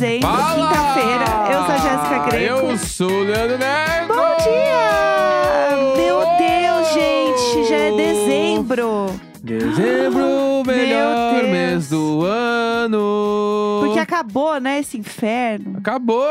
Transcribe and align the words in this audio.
1 0.00 0.02
de 0.02 0.18
dezembro, 0.18 0.28
Fala! 0.28 0.68
quinta-feira. 0.68 1.24
Eu 1.52 1.64
sou 1.64 1.74
a 1.74 1.78
Jéssica 1.78 2.18
Greco. 2.30 2.66
Eu 2.66 2.78
sou 2.78 3.10
o 3.10 3.22
Leandro 3.22 3.58
Neto. 3.58 4.08
Bom 4.08 4.36
dia! 4.42 5.94
Meu 5.96 6.20
Deus, 6.38 6.94
gente, 6.94 7.68
já 7.68 7.76
é 7.76 7.96
dezembro. 7.96 9.06
Dezembro, 9.42 10.62
melhor 10.66 11.40
Deus. 11.40 11.50
mês 11.50 11.88
do 11.90 12.24
ano. 12.24 13.80
Porque 13.84 13.98
acabou, 13.98 14.58
né, 14.58 14.78
esse 14.80 14.96
inferno. 14.98 15.78
Acabou. 15.78 16.24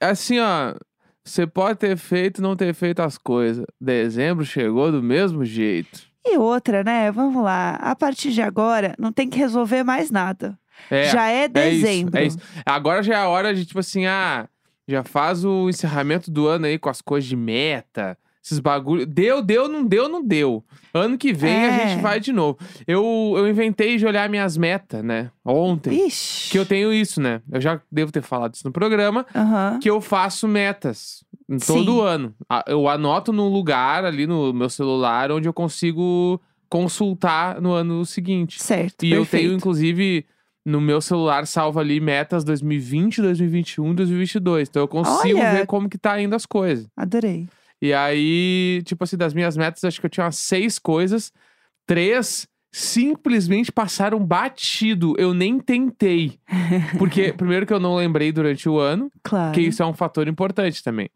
Assim, 0.00 0.38
ó. 0.38 0.74
Você 1.24 1.46
pode 1.46 1.78
ter 1.78 1.96
feito 1.96 2.40
não 2.40 2.56
ter 2.56 2.74
feito 2.74 3.00
as 3.00 3.18
coisas. 3.18 3.64
Dezembro 3.80 4.44
chegou 4.44 4.90
do 4.90 5.02
mesmo 5.02 5.44
jeito. 5.44 6.00
E 6.24 6.36
outra, 6.36 6.82
né? 6.84 7.10
Vamos 7.10 7.42
lá. 7.42 7.70
A 7.80 7.94
partir 7.94 8.32
de 8.32 8.42
agora, 8.42 8.94
não 8.98 9.12
tem 9.12 9.28
que 9.28 9.38
resolver 9.38 9.82
mais 9.82 10.10
nada. 10.10 10.58
É, 10.90 11.10
já 11.10 11.28
é 11.30 11.42
é 11.42 11.44
isso, 11.70 11.82
dezembro. 11.82 12.18
é 12.18 12.24
isso. 12.26 12.38
Agora 12.64 13.02
já 13.02 13.14
é 13.14 13.16
a 13.18 13.28
hora 13.28 13.54
de, 13.54 13.64
tipo 13.66 13.78
assim, 13.80 14.06
ah, 14.06 14.48
já 14.86 15.02
faz 15.04 15.44
o 15.44 15.68
encerramento 15.68 16.30
do 16.30 16.46
ano 16.46 16.66
aí 16.66 16.78
com 16.78 16.88
as 16.88 17.00
coisas 17.02 17.28
de 17.28 17.36
meta, 17.36 18.16
esses 18.42 18.58
bagulho. 18.58 19.04
Deu, 19.04 19.42
deu, 19.42 19.68
não 19.68 19.84
deu, 19.84 20.08
não 20.08 20.24
deu. 20.24 20.64
Ano 20.94 21.18
que 21.18 21.32
vem 21.34 21.52
a 21.66 21.66
É. 21.82 21.88
gente 21.88 22.00
vai 22.02 22.18
de 22.18 22.32
novo. 22.32 22.56
Eu, 22.86 23.34
eu 23.36 23.46
inventei 23.48 23.98
de 23.98 24.06
olhar 24.06 24.28
minhas 24.30 24.56
metas, 24.56 25.04
né? 25.04 25.30
Ontem. 25.44 26.06
Ixi. 26.06 26.50
Que 26.52 26.58
eu 26.58 26.64
tenho 26.64 26.90
isso, 26.90 27.20
né? 27.20 27.42
Eu 27.52 27.60
já 27.60 27.78
devo 27.92 28.10
ter 28.10 28.22
falado 28.22 28.54
isso 28.54 28.66
no 28.66 28.72
programa, 28.72 29.26
Aham. 29.34 29.78
que 29.82 29.90
eu 29.90 30.00
faço 30.00 30.48
metas 30.48 31.22
em 31.46 31.58
todo 31.58 31.96
Sim. 31.96 32.06
ano. 32.06 32.34
A- 32.48 32.64
Eu 32.66 32.88
anoto 32.88 33.30
num 33.32 33.48
lugar 33.48 34.04
ali 34.06 34.26
no 34.26 34.54
meu 34.54 34.70
celular 34.70 35.30
onde 35.30 35.46
eu 35.46 35.52
consigo 35.52 36.40
consultar 36.70 37.60
no 37.60 37.72
ano 37.72 38.04
seguinte. 38.06 38.62
Certo. 38.62 39.04
E 39.04 39.12
eu 39.12 39.22
perfeito. 39.22 39.42
tenho, 39.44 39.56
inclusive, 39.56 40.24
no 40.66 40.80
meu 40.80 41.00
celular 41.00 41.46
salvo 41.46 41.80
ali 41.80 41.98
metas 42.00 42.44
2020, 42.44 43.22
2021, 43.22 43.94
2022. 43.94 44.68
Então 44.68 44.82
eu 44.82 44.88
consigo 44.88 45.38
Olha! 45.38 45.52
ver 45.52 45.66
como 45.66 45.88
que 45.88 45.96
tá 45.98 46.20
indo 46.20 46.34
as 46.36 46.44
coisas. 46.46 46.86
Adorei. 46.96 47.48
E 47.80 47.92
aí, 47.94 48.82
tipo 48.84 49.04
assim, 49.04 49.16
das 49.16 49.32
minhas 49.32 49.56
metas, 49.56 49.84
acho 49.84 50.00
que 50.00 50.06
eu 50.06 50.10
tinha 50.10 50.24
umas 50.24 50.36
seis 50.36 50.78
coisas. 50.78 51.32
Três 51.86 52.46
simplesmente 52.72 53.70
passaram 53.72 54.18
batido. 54.24 55.14
Eu 55.18 55.32
nem 55.32 55.58
tentei. 55.60 56.38
Porque, 56.98 57.32
primeiro 57.32 57.64
que 57.66 57.72
eu 57.72 57.80
não 57.80 57.94
lembrei 57.96 58.32
durante 58.32 58.68
o 58.68 58.78
ano, 58.78 59.10
Claro. 59.22 59.52
que 59.54 59.60
isso 59.60 59.82
é 59.82 59.86
um 59.86 59.94
fator 59.94 60.26
importante 60.28 60.82
também. 60.82 61.08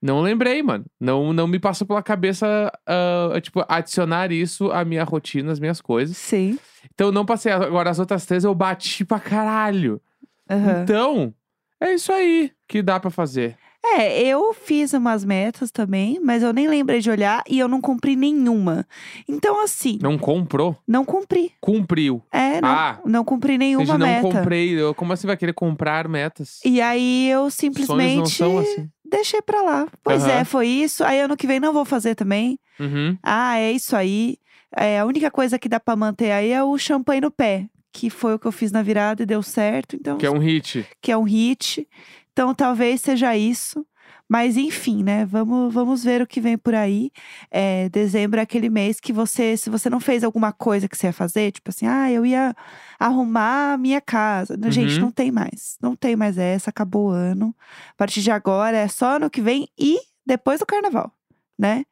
Não 0.00 0.20
lembrei, 0.20 0.62
mano. 0.62 0.84
Não, 1.00 1.32
não 1.32 1.46
me 1.48 1.58
passou 1.58 1.86
pela 1.86 2.02
cabeça, 2.02 2.70
ah, 2.86 3.40
tipo, 3.42 3.64
adicionar 3.68 4.30
isso 4.30 4.70
à 4.70 4.84
minha 4.84 5.02
rotina, 5.04 5.50
às 5.52 5.58
minhas 5.58 5.80
coisas. 5.80 6.16
Sim. 6.16 6.58
Então 6.94 7.10
não 7.10 7.26
passei. 7.26 7.50
Agora 7.52 7.90
as 7.90 7.98
outras 7.98 8.24
três 8.24 8.44
eu 8.44 8.54
bati 8.54 9.04
pra 9.04 9.18
caralho. 9.18 10.00
Aham. 10.48 10.82
Então, 10.82 11.34
é 11.80 11.92
isso 11.94 12.12
aí 12.12 12.52
que 12.68 12.80
dá 12.82 13.00
pra 13.00 13.10
fazer. 13.10 13.56
É, 13.84 14.20
eu 14.22 14.52
fiz 14.52 14.92
umas 14.92 15.24
metas 15.24 15.70
também, 15.70 16.18
mas 16.20 16.42
eu 16.42 16.52
nem 16.52 16.66
lembrei 16.68 17.00
de 17.00 17.08
olhar 17.10 17.42
e 17.48 17.58
eu 17.60 17.68
não 17.68 17.80
cumpri 17.80 18.16
nenhuma. 18.16 18.84
Então, 19.26 19.62
assim, 19.62 19.98
Não 20.02 20.18
comprou? 20.18 20.76
não 20.86 21.04
cumpri. 21.04 21.52
Cumpriu. 21.60 22.20
É, 22.32 22.60
não, 22.60 22.68
Ah, 22.68 23.00
não 23.06 23.24
cumpri 23.24 23.56
nenhuma 23.56 23.86
Gente, 23.86 23.98
não 23.98 24.06
meta. 24.06 24.22
comprei. 24.22 24.70
Eu- 24.78 24.94
Como 24.94 25.12
assim 25.12 25.26
vai 25.28 25.36
querer 25.36 25.52
comprar 25.52 26.08
metas? 26.08 26.58
E 26.64 26.80
aí 26.80 27.28
eu 27.30 27.38
Sonhos 27.42 27.44
não 27.44 27.50
simplesmente 27.50 28.30
são 28.30 28.58
assim. 28.58 28.88
Deixei 29.10 29.40
pra 29.42 29.62
lá. 29.62 29.86
Pois 30.02 30.22
Aham. 30.24 30.32
é, 30.32 30.44
foi 30.44 30.66
isso. 30.68 31.02
Aí 31.04 31.20
ano 31.20 31.36
que 31.36 31.46
vem 31.46 31.60
não 31.60 31.72
vou 31.72 31.84
fazer 31.84 32.14
também. 32.14 32.58
Uhum. 32.78 33.16
Ah, 33.22 33.58
é 33.58 33.72
isso 33.72 33.94
aí. 33.96 34.36
É, 34.76 34.98
a 35.00 35.06
única 35.06 35.30
coisa 35.30 35.58
que 35.58 35.68
dá 35.68 35.80
pra 35.80 35.96
manter 35.96 36.30
aí 36.30 36.50
é 36.52 36.62
o 36.62 36.76
champanhe 36.78 37.20
no 37.22 37.30
pé, 37.30 37.66
que 37.92 38.10
foi 38.10 38.34
o 38.34 38.38
que 38.38 38.46
eu 38.46 38.52
fiz 38.52 38.70
na 38.70 38.82
virada 38.82 39.22
e 39.22 39.26
deu 39.26 39.42
certo. 39.42 39.96
Então, 39.96 40.18
Que 40.18 40.26
é 40.26 40.30
um 40.30 40.38
hit. 40.38 40.86
que 41.00 41.10
é 41.10 41.16
um 41.16 41.22
hit. 41.24 41.88
Então 42.32 42.54
talvez 42.54 43.00
seja 43.00 43.36
isso. 43.36 43.84
Mas 44.28 44.56
enfim, 44.56 45.02
né? 45.02 45.24
Vamos, 45.24 45.72
vamos 45.72 46.04
ver 46.04 46.20
o 46.22 46.26
que 46.26 46.40
vem 46.40 46.58
por 46.58 46.74
aí. 46.74 47.10
É, 47.50 47.88
dezembro 47.88 48.38
é 48.38 48.42
aquele 48.42 48.68
mês 48.68 49.00
que 49.00 49.12
você, 49.12 49.56
se 49.56 49.70
você 49.70 49.88
não 49.88 50.00
fez 50.00 50.22
alguma 50.22 50.52
coisa 50.52 50.86
que 50.88 50.96
você 50.96 51.06
ia 51.06 51.12
fazer, 51.12 51.50
tipo 51.52 51.70
assim, 51.70 51.86
ah, 51.86 52.10
eu 52.12 52.26
ia 52.26 52.54
arrumar 52.98 53.72
a 53.74 53.78
minha 53.78 54.00
casa. 54.00 54.56
Não, 54.56 54.70
Gente, 54.70 54.94
Uhum. 54.96 55.00
não 55.06 55.10
tem 55.10 55.30
mais. 55.32 55.76
Não 55.80 55.96
tem 55.96 56.14
mais 56.16 56.36
essa, 56.38 56.70
acabou 56.70 57.08
o 57.08 57.10
ano. 57.12 57.54
A 57.90 57.94
partir 57.96 58.20
de 58.20 58.30
agora 58.30 58.76
é 58.76 58.88
só 58.88 59.16
ano 59.16 59.30
que 59.30 59.40
vem 59.40 59.68
e 59.78 59.98
depois 60.26 60.60
do 60.60 60.66
carnaval, 60.66 61.10
né? 61.58 61.82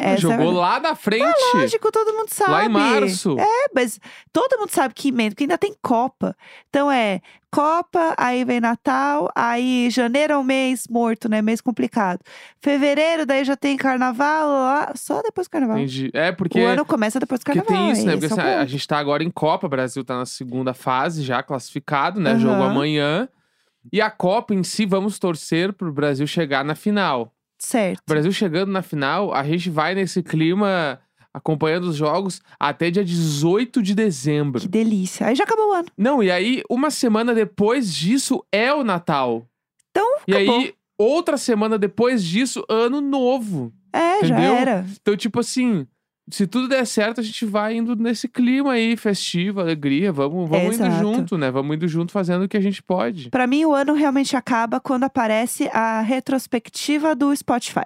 Essa 0.00 0.04
é 0.04 0.16
jogou 0.16 0.50
lá 0.50 0.80
na 0.80 0.96
frente. 0.96 1.24
Lógico, 1.54 1.92
todo 1.92 2.12
mundo 2.12 2.30
sabe. 2.30 2.50
lá 2.50 2.64
em 2.64 2.68
março. 2.68 3.36
É, 3.38 3.66
mas 3.72 4.00
todo 4.32 4.58
mundo 4.58 4.70
sabe 4.70 4.92
que 4.92 5.08
emenda, 5.08 5.30
porque 5.30 5.44
ainda 5.44 5.56
tem 5.56 5.72
Copa. 5.80 6.34
Então 6.68 6.90
é 6.90 7.20
Copa, 7.50 8.14
aí 8.18 8.44
vem 8.44 8.60
Natal, 8.60 9.30
aí 9.34 9.88
janeiro 9.90 10.32
é 10.32 10.38
um 10.38 10.42
mês 10.42 10.86
morto, 10.90 11.28
né? 11.28 11.40
Mês 11.40 11.60
complicado. 11.60 12.20
Fevereiro, 12.60 13.24
daí 13.24 13.44
já 13.44 13.56
tem 13.56 13.76
carnaval, 13.76 14.48
lá, 14.48 14.92
só 14.96 15.22
depois 15.22 15.46
do 15.46 15.50
carnaval. 15.50 15.78
Entendi. 15.78 16.10
É, 16.12 16.32
porque. 16.32 16.60
O 16.60 16.66
ano 16.66 16.84
começa 16.84 17.20
depois 17.20 17.40
do 17.40 17.44
Porque 17.44 17.60
carnaval. 17.60 17.84
tem 17.84 17.92
isso, 17.92 18.04
né? 18.04 18.12
Porque 18.12 18.26
é 18.26 18.28
assim, 18.28 18.40
a 18.40 18.58
ponto. 18.58 18.68
gente 18.68 18.88
tá 18.88 18.98
agora 18.98 19.22
em 19.22 19.30
Copa, 19.30 19.66
o 19.66 19.70
Brasil 19.70 20.04
tá 20.04 20.16
na 20.16 20.26
segunda 20.26 20.74
fase 20.74 21.22
já 21.22 21.40
classificado, 21.40 22.20
né? 22.20 22.36
Jogo 22.36 22.54
Aham. 22.54 22.70
amanhã. 22.70 23.28
E 23.92 24.00
a 24.00 24.10
Copa 24.10 24.52
em 24.52 24.64
si, 24.64 24.84
vamos 24.84 25.18
torcer 25.20 25.72
pro 25.72 25.92
Brasil 25.92 26.26
chegar 26.26 26.64
na 26.64 26.74
final. 26.74 27.32
Certo. 27.58 28.00
O 28.00 28.10
Brasil 28.10 28.32
chegando 28.32 28.70
na 28.70 28.82
final, 28.82 29.34
a 29.34 29.42
gente 29.44 29.68
vai 29.68 29.94
nesse 29.94 30.22
clima 30.22 31.00
acompanhando 31.34 31.84
os 31.84 31.96
jogos 31.96 32.40
até 32.58 32.90
dia 32.90 33.04
18 33.04 33.82
de 33.82 33.94
dezembro. 33.94 34.60
Que 34.60 34.68
delícia. 34.68 35.26
Aí 35.26 35.34
já 35.34 35.44
acabou 35.44 35.70
o 35.70 35.72
ano. 35.72 35.88
Não, 35.96 36.22
e 36.22 36.30
aí, 36.30 36.62
uma 36.70 36.90
semana 36.90 37.34
depois 37.34 37.92
disso 37.94 38.44
é 38.52 38.72
o 38.72 38.82
Natal. 38.84 39.46
Então, 39.90 40.18
E 40.26 40.34
acabou. 40.34 40.60
aí, 40.60 40.74
outra 40.96 41.36
semana 41.36 41.78
depois 41.78 42.24
disso, 42.24 42.64
ano 42.68 43.00
novo. 43.00 43.72
É, 43.92 44.24
já 44.24 44.34
entendeu? 44.34 44.54
era. 44.54 44.86
Então, 45.00 45.16
tipo 45.16 45.40
assim, 45.40 45.86
se 46.30 46.46
tudo 46.46 46.68
der 46.68 46.86
certo, 46.86 47.20
a 47.20 47.24
gente 47.24 47.44
vai 47.46 47.76
indo 47.76 47.94
nesse 47.96 48.28
clima 48.28 48.72
aí, 48.72 48.96
festivo, 48.96 49.60
alegria. 49.60 50.12
Vamos, 50.12 50.48
vamos 50.48 50.76
indo 50.76 50.84
junto, 50.98 51.38
né? 51.38 51.50
Vamos 51.50 51.76
indo 51.76 51.88
junto 51.88 52.12
fazendo 52.12 52.44
o 52.44 52.48
que 52.48 52.56
a 52.56 52.60
gente 52.60 52.82
pode. 52.82 53.30
Pra 53.30 53.46
mim, 53.46 53.64
o 53.64 53.74
ano 53.74 53.94
realmente 53.94 54.36
acaba 54.36 54.80
quando 54.80 55.04
aparece 55.04 55.68
a 55.72 56.00
retrospectiva 56.00 57.14
do 57.14 57.34
Spotify. 57.34 57.84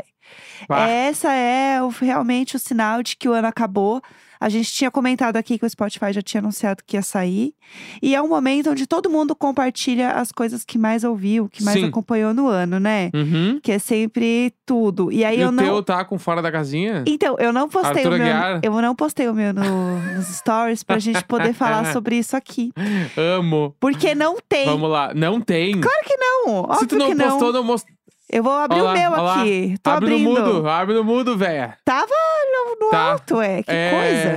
Essa 0.88 1.32
é 1.32 1.82
o- 1.82 1.88
realmente 1.88 2.56
o 2.56 2.58
sinal 2.58 3.02
de 3.02 3.16
que 3.16 3.28
o 3.28 3.32
ano 3.32 3.48
acabou. 3.48 4.00
A 4.42 4.48
gente 4.48 4.72
tinha 4.72 4.90
comentado 4.90 5.36
aqui 5.36 5.58
que 5.58 5.64
o 5.64 5.70
Spotify 5.70 6.12
já 6.12 6.20
tinha 6.20 6.40
anunciado 6.40 6.82
que 6.86 6.96
ia 6.96 7.02
sair. 7.02 7.54
E 8.02 8.14
é 8.14 8.20
um 8.20 8.28
momento 8.28 8.70
onde 8.70 8.86
todo 8.86 9.08
mundo 9.08 9.34
compartilha 9.36 10.10
as 10.12 10.32
coisas 10.32 10.64
que 10.64 10.76
mais 10.76 11.04
ouviu, 11.04 11.48
que 11.48 11.62
mais 11.62 11.78
Sim. 11.78 11.86
acompanhou 11.86 12.34
no 12.34 12.46
ano, 12.48 12.80
né? 12.80 13.10
Uhum. 13.14 13.60
Que 13.62 13.72
é 13.72 13.78
sempre 13.78 14.52
tudo. 14.66 15.10
E 15.12 15.24
aí 15.24 15.38
E 15.38 15.40
eu 15.42 15.48
o 15.48 15.52
não. 15.52 15.62
teu 15.64 15.82
tá 15.82 16.04
com 16.04 16.18
fora 16.18 16.42
da 16.42 16.50
casinha? 16.50 17.04
Então, 17.06 17.36
eu 17.38 17.52
não 17.52 17.68
postei 17.68 18.02
Arthur 18.04 18.14
o 18.14 18.18
meu. 18.18 18.22
Aguiar. 18.36 18.60
Eu 18.62 18.72
não 18.82 18.94
postei 18.94 19.28
o 19.28 19.34
meu 19.34 19.52
no- 19.54 19.98
nos 20.16 20.26
stories 20.26 20.82
pra 20.82 20.98
gente 20.98 21.24
poder 21.24 21.52
falar 21.54 21.90
sobre 21.92 22.16
isso 22.16 22.36
aqui. 22.36 22.72
Amo. 23.16 23.74
Porque 23.78 24.14
não 24.14 24.36
tem. 24.48 24.66
Vamos 24.66 24.90
lá. 24.90 25.12
Não 25.14 25.40
tem. 25.40 25.80
Claro 25.80 26.00
que 26.04 26.16
não. 26.16 26.48
Óbvio 26.54 26.78
Se 26.80 26.86
tu 26.86 26.96
não 26.98 27.14
não. 27.14 27.28
postou, 27.30 27.52
não 27.52 27.64
mostrou. 27.64 27.96
Eu 28.32 28.42
vou 28.42 28.52
abrir 28.54 28.80
Ó 28.80 28.90
o 28.90 28.92
meu 28.94 29.12
ó 29.12 29.22
lá. 29.22 29.40
aqui. 29.42 29.76
Tô 29.82 29.90
Abre 29.90 30.14
abrindo. 30.14 30.40
no 30.40 30.54
mudo, 30.54 30.68
abre 30.68 30.94
no 30.94 31.04
mudo, 31.04 31.36
véia. 31.36 31.76
Tava 31.84 32.06
no, 32.50 32.76
no 32.86 32.90
Tá. 32.90 32.98
alto, 33.12 33.40
é. 33.42 33.62
Que 33.62 33.70
É, 33.70 33.90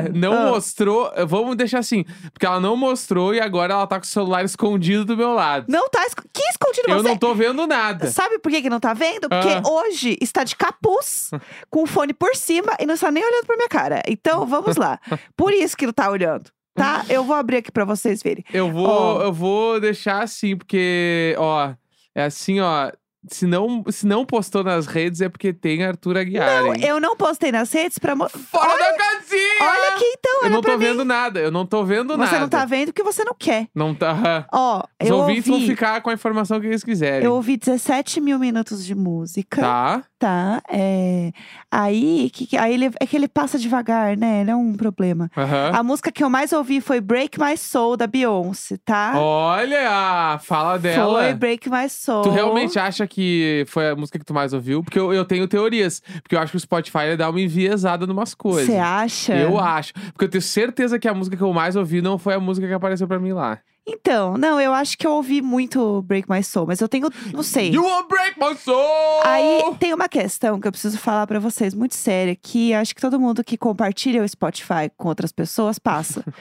coisa. 0.03 0.11
Não 0.13 0.33
Ah, 0.33 0.45
mostrou. 0.51 1.11
Vamos 1.25 1.55
deixar 1.55 1.79
assim. 1.79 2.03
Porque 2.33 2.45
ela 2.45 2.59
não 2.59 2.75
mostrou 2.75 3.33
e 3.33 3.39
agora 3.39 3.73
ela 3.73 3.87
tá 3.87 3.97
com 3.97 4.03
o 4.03 4.07
celular 4.07 4.43
escondido 4.43 5.05
do 5.05 5.15
meu 5.15 5.31
lado. 5.33 5.65
Não 5.69 5.87
tá. 5.89 6.03
esco- 6.05 6.23
Que 6.33 6.43
escondido 6.49 6.89
Eu 6.89 6.97
você? 6.97 7.07
não 7.07 7.17
tô 7.17 7.33
vendo 7.33 7.65
nada. 7.65 8.07
Sabe 8.07 8.37
por 8.39 8.51
que, 8.51 8.61
que 8.61 8.69
não 8.69 8.79
tá 8.81 8.93
vendo? 8.93 9.29
Porque 9.29 9.47
Ah. 9.49 9.61
hoje 9.65 10.17
está 10.21 10.43
de 10.43 10.55
capuz, 10.57 11.31
com 11.71 11.83
o 11.83 11.87
fone 11.87 12.13
por 12.13 12.35
cima 12.35 12.75
e 12.79 12.85
não 12.85 12.95
está 12.95 13.09
nem 13.09 13.23
olhando 13.25 13.45
pra 13.45 13.55
minha 13.55 13.69
cara. 13.69 14.01
Então, 14.07 14.45
vamos 14.45 14.75
lá. 14.75 14.99
Por 15.37 15.53
isso 15.53 15.77
que 15.77 15.85
não 15.85 15.93
tá 15.93 16.09
olhando, 16.09 16.49
tá? 16.75 17.05
Eu 17.07 17.23
vou 17.23 17.35
abrir 17.35 17.57
aqui 17.57 17.71
pra 17.71 17.85
vocês 17.85 18.21
verem. 18.21 18.43
Eu 18.53 18.69
vou, 18.71 18.87
Ó. 18.87 19.21
eu 19.21 19.31
vou 19.31 19.79
deixar 19.79 20.21
assim, 20.21 20.57
porque, 20.57 21.33
ó, 21.37 21.73
é 22.13 22.25
assim, 22.25 22.59
ó. 22.59 22.91
Se 23.29 23.45
não, 23.47 23.83
se 23.89 24.05
não 24.05 24.25
postou 24.25 24.63
nas 24.63 24.85
redes 24.85 25.21
é 25.21 25.29
porque 25.29 25.51
tem 25.51 25.83
Arthur 25.83 26.17
Aguiar, 26.17 26.63
Não, 26.63 26.75
hein? 26.75 26.81
eu 26.85 26.99
não 26.99 27.15
postei 27.15 27.51
nas 27.51 27.71
redes 27.71 27.97
pra... 27.97 28.15
mo- 28.15 28.29
Fora 28.29 28.69
olha, 28.71 28.91
da 28.91 28.97
casinha! 28.97 29.41
olha 29.61 29.89
aqui 29.95 30.05
então, 30.17 30.39
Eu 30.43 30.49
não 30.49 30.61
tô 30.61 30.71
mim. 30.73 30.77
vendo 30.77 31.05
nada, 31.05 31.39
eu 31.39 31.51
não 31.51 31.65
tô 31.65 31.83
vendo 31.83 32.15
nada. 32.17 32.29
Você 32.29 32.39
não 32.39 32.49
tá 32.49 32.65
vendo 32.65 32.87
porque 32.87 33.03
você 33.03 33.23
não 33.23 33.33
quer. 33.37 33.67
Não 33.73 33.95
tá. 33.95 34.47
Ó, 34.53 34.83
Os 35.01 35.09
eu 35.09 35.17
ouvintes 35.17 35.45
vão 35.45 35.55
ouvi... 35.55 35.67
ficar 35.67 36.01
com 36.01 36.09
a 36.09 36.13
informação 36.13 36.59
que 36.59 36.67
eles 36.67 36.83
quiserem. 36.83 37.25
Eu 37.25 37.33
ouvi 37.33 37.57
17 37.57 38.21
mil 38.21 38.37
minutos 38.37 38.85
de 38.85 38.93
música. 38.93 39.61
Tá? 39.61 40.03
Tá, 40.17 40.61
é... 40.69 41.31
Aí, 41.69 42.29
que, 42.33 42.55
aí 42.55 42.73
ele, 42.73 42.89
é 43.01 43.05
que 43.05 43.17
ele 43.17 43.27
passa 43.27 43.59
devagar, 43.59 44.15
né? 44.15 44.41
Ele 44.41 44.51
é 44.51 44.55
um 44.55 44.73
problema. 44.73 45.29
Aham. 45.35 45.71
A 45.73 45.83
música 45.83 46.09
que 46.09 46.23
eu 46.23 46.29
mais 46.29 46.53
ouvi 46.53 46.79
foi 46.79 47.01
Break 47.01 47.37
My 47.37 47.57
Soul, 47.57 47.97
da 47.97 48.07
Beyoncé, 48.07 48.77
tá? 48.85 49.13
Olha, 49.17 50.39
fala 50.41 50.77
dela. 50.79 51.21
Foi 51.21 51.33
Break 51.33 51.69
My 51.69 51.89
Soul. 51.89 52.23
Tu 52.23 52.29
realmente 52.29 52.79
acha 52.79 53.05
que 53.05 53.65
foi 53.67 53.89
a 53.89 53.95
música 53.95 54.17
que 54.17 54.23
tu 54.23 54.33
mais 54.33 54.53
ouviu? 54.53 54.81
Porque 54.81 54.97
eu, 54.97 55.13
eu 55.13 55.25
tenho 55.25 55.47
teorias. 55.49 56.01
Porque 56.23 56.35
eu 56.35 56.39
acho 56.39 56.51
que 56.51 56.57
o 56.57 56.61
Spotify 56.61 57.17
dá 57.17 57.29
uma 57.29 57.41
enviesada 57.41 58.07
numas 58.07 58.33
coisas. 58.33 58.67
Você 58.67 58.77
acha? 58.77 59.35
Eu 59.35 59.59
acho. 59.59 59.93
Porque 60.13 60.25
eu 60.25 60.29
tenho 60.29 60.41
certeza 60.41 60.97
que 60.97 61.09
a 61.09 61.13
música 61.13 61.35
que 61.35 61.43
eu 61.43 61.51
mais 61.51 61.75
ouvi 61.75 62.01
não 62.01 62.17
foi 62.17 62.35
a 62.35 62.39
música 62.39 62.65
que 62.65 62.73
apareceu 62.73 63.07
pra 63.07 63.19
mim 63.19 63.33
lá. 63.33 63.59
Então, 63.87 64.35
não, 64.37 64.59
eu 64.59 64.73
acho 64.73 64.97
que 64.97 65.05
eu 65.05 65.11
ouvi 65.11 65.41
muito 65.41 66.01
Break 66.07 66.29
My 66.29 66.43
Soul, 66.43 66.65
mas 66.67 66.81
eu 66.81 66.89
tenho, 66.89 67.07
não 67.31 67.43
sei. 67.43 67.69
You 67.71 67.83
will 67.83 68.07
break 68.07 68.39
my 68.39 68.55
soul! 68.57 69.21
Aí 69.23 69.61
tem 69.79 69.93
uma 69.93 70.09
questão 70.09 70.59
que 70.59 70.67
eu 70.67 70.71
preciso 70.71 70.97
falar 70.97 71.27
pra 71.27 71.39
vocês, 71.39 71.73
muito 71.73 71.93
séria, 71.93 72.35
que 72.35 72.73
acho 72.73 72.95
que 72.95 73.01
todo 73.01 73.19
mundo 73.19 73.43
que 73.43 73.57
compartilha 73.57 74.23
o 74.23 74.27
Spotify 74.27 74.89
com 74.97 75.07
outras 75.07 75.31
pessoas 75.31 75.77
passa. 75.77 76.23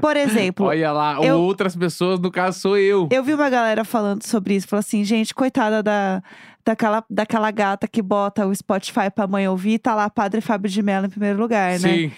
Por 0.00 0.16
exemplo, 0.16 0.66
Olha 0.66 0.90
lá, 0.90 1.22
eu- 1.22 1.38
outras 1.40 1.76
pessoas, 1.76 2.18
no 2.18 2.28
caso 2.30 2.58
sou 2.58 2.76
eu. 2.76 3.08
eu 3.12 3.22
vi 3.22 3.32
uma 3.32 3.48
galera 3.48 3.84
falando 3.84 4.24
sobre 4.26 4.56
isso, 4.56 4.66
falou 4.66 4.80
assim, 4.80 5.04
gente, 5.04 5.32
coitada 5.32 5.84
da, 5.84 6.20
daquela, 6.64 7.04
daquela 7.10 7.50
gata 7.50 7.86
que 7.86 8.00
bota 8.02 8.46
o 8.46 8.54
Spotify 8.54 9.10
pra 9.14 9.26
mãe 9.26 9.46
ouvir, 9.48 9.78
tá 9.78 9.94
lá 9.94 10.08
Padre 10.08 10.40
Fábio 10.40 10.70
de 10.70 10.82
Mello 10.82 11.06
em 11.06 11.10
primeiro 11.10 11.38
lugar, 11.38 11.72
né? 11.72 11.78
Sim. 11.78 12.12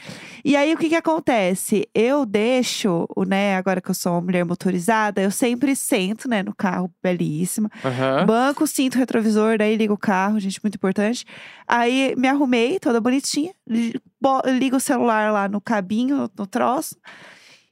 E 0.44 0.54
aí, 0.54 0.72
o 0.72 0.78
que 0.78 0.88
que 0.88 0.94
acontece? 0.94 1.88
Eu 1.92 2.24
deixo, 2.24 3.04
o, 3.16 3.24
né, 3.24 3.56
agora 3.56 3.80
que 3.80 3.90
eu 3.90 3.94
sou 3.94 4.12
uma 4.12 4.20
mulher 4.20 4.44
motorizada, 4.44 5.20
eu 5.20 5.30
sempre 5.30 5.74
sento, 5.74 6.28
né, 6.28 6.42
no 6.42 6.54
carro 6.54 6.88
belíssima. 7.02 7.68
Aham. 7.84 8.24
Banco, 8.24 8.64
cinto, 8.66 8.96
retrovisor, 8.96 9.58
daí 9.58 9.76
ligo 9.76 9.94
o 9.94 9.98
carro, 9.98 10.38
gente, 10.38 10.60
muito 10.62 10.76
importante. 10.76 11.24
Aí 11.66 12.14
me 12.16 12.28
arrumei, 12.28 12.78
toda 12.78 13.00
bonitinha, 13.00 13.52
li- 13.68 13.94
bo- 14.20 14.42
ligo 14.46 14.76
o 14.76 14.80
celular 14.80 15.32
lá 15.32 15.48
no 15.48 15.60
cabinho, 15.60 16.30
no 16.38 16.46
troço. 16.46 16.96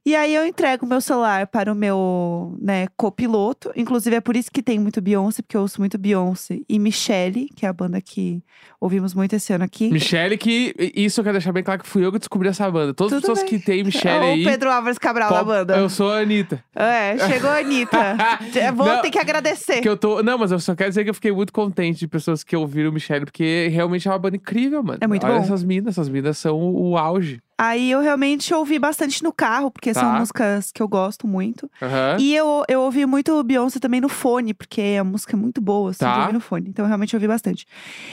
E 0.07 0.15
aí 0.15 0.35
eu 0.35 0.47
entrego 0.47 0.85
meu 0.87 1.01
celular 1.01 1.47
para 1.47 1.73
o 1.73 1.75
meu, 1.75 2.55
né, 2.61 2.87
copiloto. 2.95 3.73
Inclusive 3.75 4.17
é 4.17 4.21
por 4.21 4.37
isso 4.37 4.51
que 4.53 4.63
tem 4.63 4.79
muito 4.79 5.01
Beyoncé, 5.01 5.41
porque 5.41 5.57
eu 5.57 5.63
ouço 5.63 5.81
muito 5.81 5.97
Beyoncé 5.97 6.61
e 6.69 6.79
Michelle, 6.79 7.49
que 7.57 7.65
é 7.65 7.69
a 7.71 7.73
banda 7.73 7.99
que 8.03 8.43
ouvimos 8.79 9.15
muito 9.15 9.35
esse 9.35 9.51
ano 9.55 9.65
aqui. 9.65 9.91
Michelle, 9.91 10.37
que. 10.37 10.75
Isso 10.95 11.21
eu 11.21 11.25
quero 11.25 11.35
deixar 11.39 11.53
bem 11.53 11.63
claro 11.63 11.83
que 11.83 11.89
fui 11.89 12.05
eu 12.05 12.13
que 12.13 12.19
descobri 12.19 12.49
essa 12.49 12.71
banda. 12.71 12.93
Todas 12.93 13.15
as 13.15 13.21
Tudo 13.23 13.31
pessoas 13.35 13.51
bem. 13.51 13.59
que 13.59 13.65
tem 13.65 13.83
Michelle 13.83 14.25
aí. 14.27 14.43
o 14.43 14.45
Pedro 14.45 14.71
Álvares 14.71 14.99
Cabral 14.99 15.31
da 15.31 15.37
pop- 15.39 15.47
banda. 15.47 15.77
Eu 15.79 15.89
sou 15.89 16.13
a 16.13 16.19
Anitta. 16.19 16.63
É, 16.75 17.17
chegou 17.27 17.49
a 17.49 17.59
Anitta. 17.59 18.17
Eu 18.63 18.75
Vou 18.77 18.87
Não, 18.87 19.01
ter 19.01 19.11
que 19.11 19.19
agradecer. 19.19 19.81
Que 19.81 19.89
eu 19.89 19.97
tô. 19.97 20.23
Não, 20.23 20.37
mas 20.37 20.53
eu 20.53 20.59
só 20.61 20.75
quero 20.75 20.91
dizer 20.91 21.05
que 21.05 21.11
eu 21.11 21.15
fiquei 21.15 21.33
muito 21.33 21.53
contente 21.53 22.01
de 22.01 22.09
pessoas 22.09 22.45
que 22.45 22.55
ouviram 22.55 22.93
Michelle, 22.93 23.25
porque 23.25 23.69
realmente 23.73 24.07
é 24.07 24.11
uma 24.11 24.19
banda 24.19 24.37
incrível, 24.37 24.83
mano. 24.83 24.99
É 25.01 25.07
muito 25.07 25.25
Olha 25.25 25.37
bom. 25.39 25.43
essas 25.45 25.65
minas, 25.65 25.95
essas 25.95 26.11
minas 26.11 26.37
são 26.37 26.59
o 26.75 26.99
auge. 26.99 27.41
Aí 27.57 27.91
eu 27.91 28.01
realmente 28.01 28.53
ouvi 28.53 28.79
bastante 28.81 29.23
no 29.23 29.33
carro, 29.33 29.71
porque 29.71 29.95
são 29.95 30.03
Tá. 30.13 30.19
músicas 30.19 30.73
que 30.73 30.83
eu 30.83 30.89
gosto 30.89 31.27
muito. 31.29 31.71
Aham. 31.81 32.17
E 32.19 32.35
eu, 32.35 32.65
eu 32.69 32.81
ouvi 32.81 33.07
muito 33.07 33.43
Beyoncé 33.45 33.79
também 33.79 34.01
no 34.01 34.09
fone, 34.09 34.53
porque 34.53 34.97
a 34.99 35.05
música 35.05 35.35
é 35.35 35.39
muito 35.39 35.61
boa, 35.61 35.91
assim, 35.91 35.99
Tá. 36.05 36.33
no 36.33 36.41
fone. 36.41 36.69
Então, 36.69 36.85
eu 36.85 36.89
realmente 36.89 37.15
ouvi 37.15 37.29
bastante. 37.29 37.65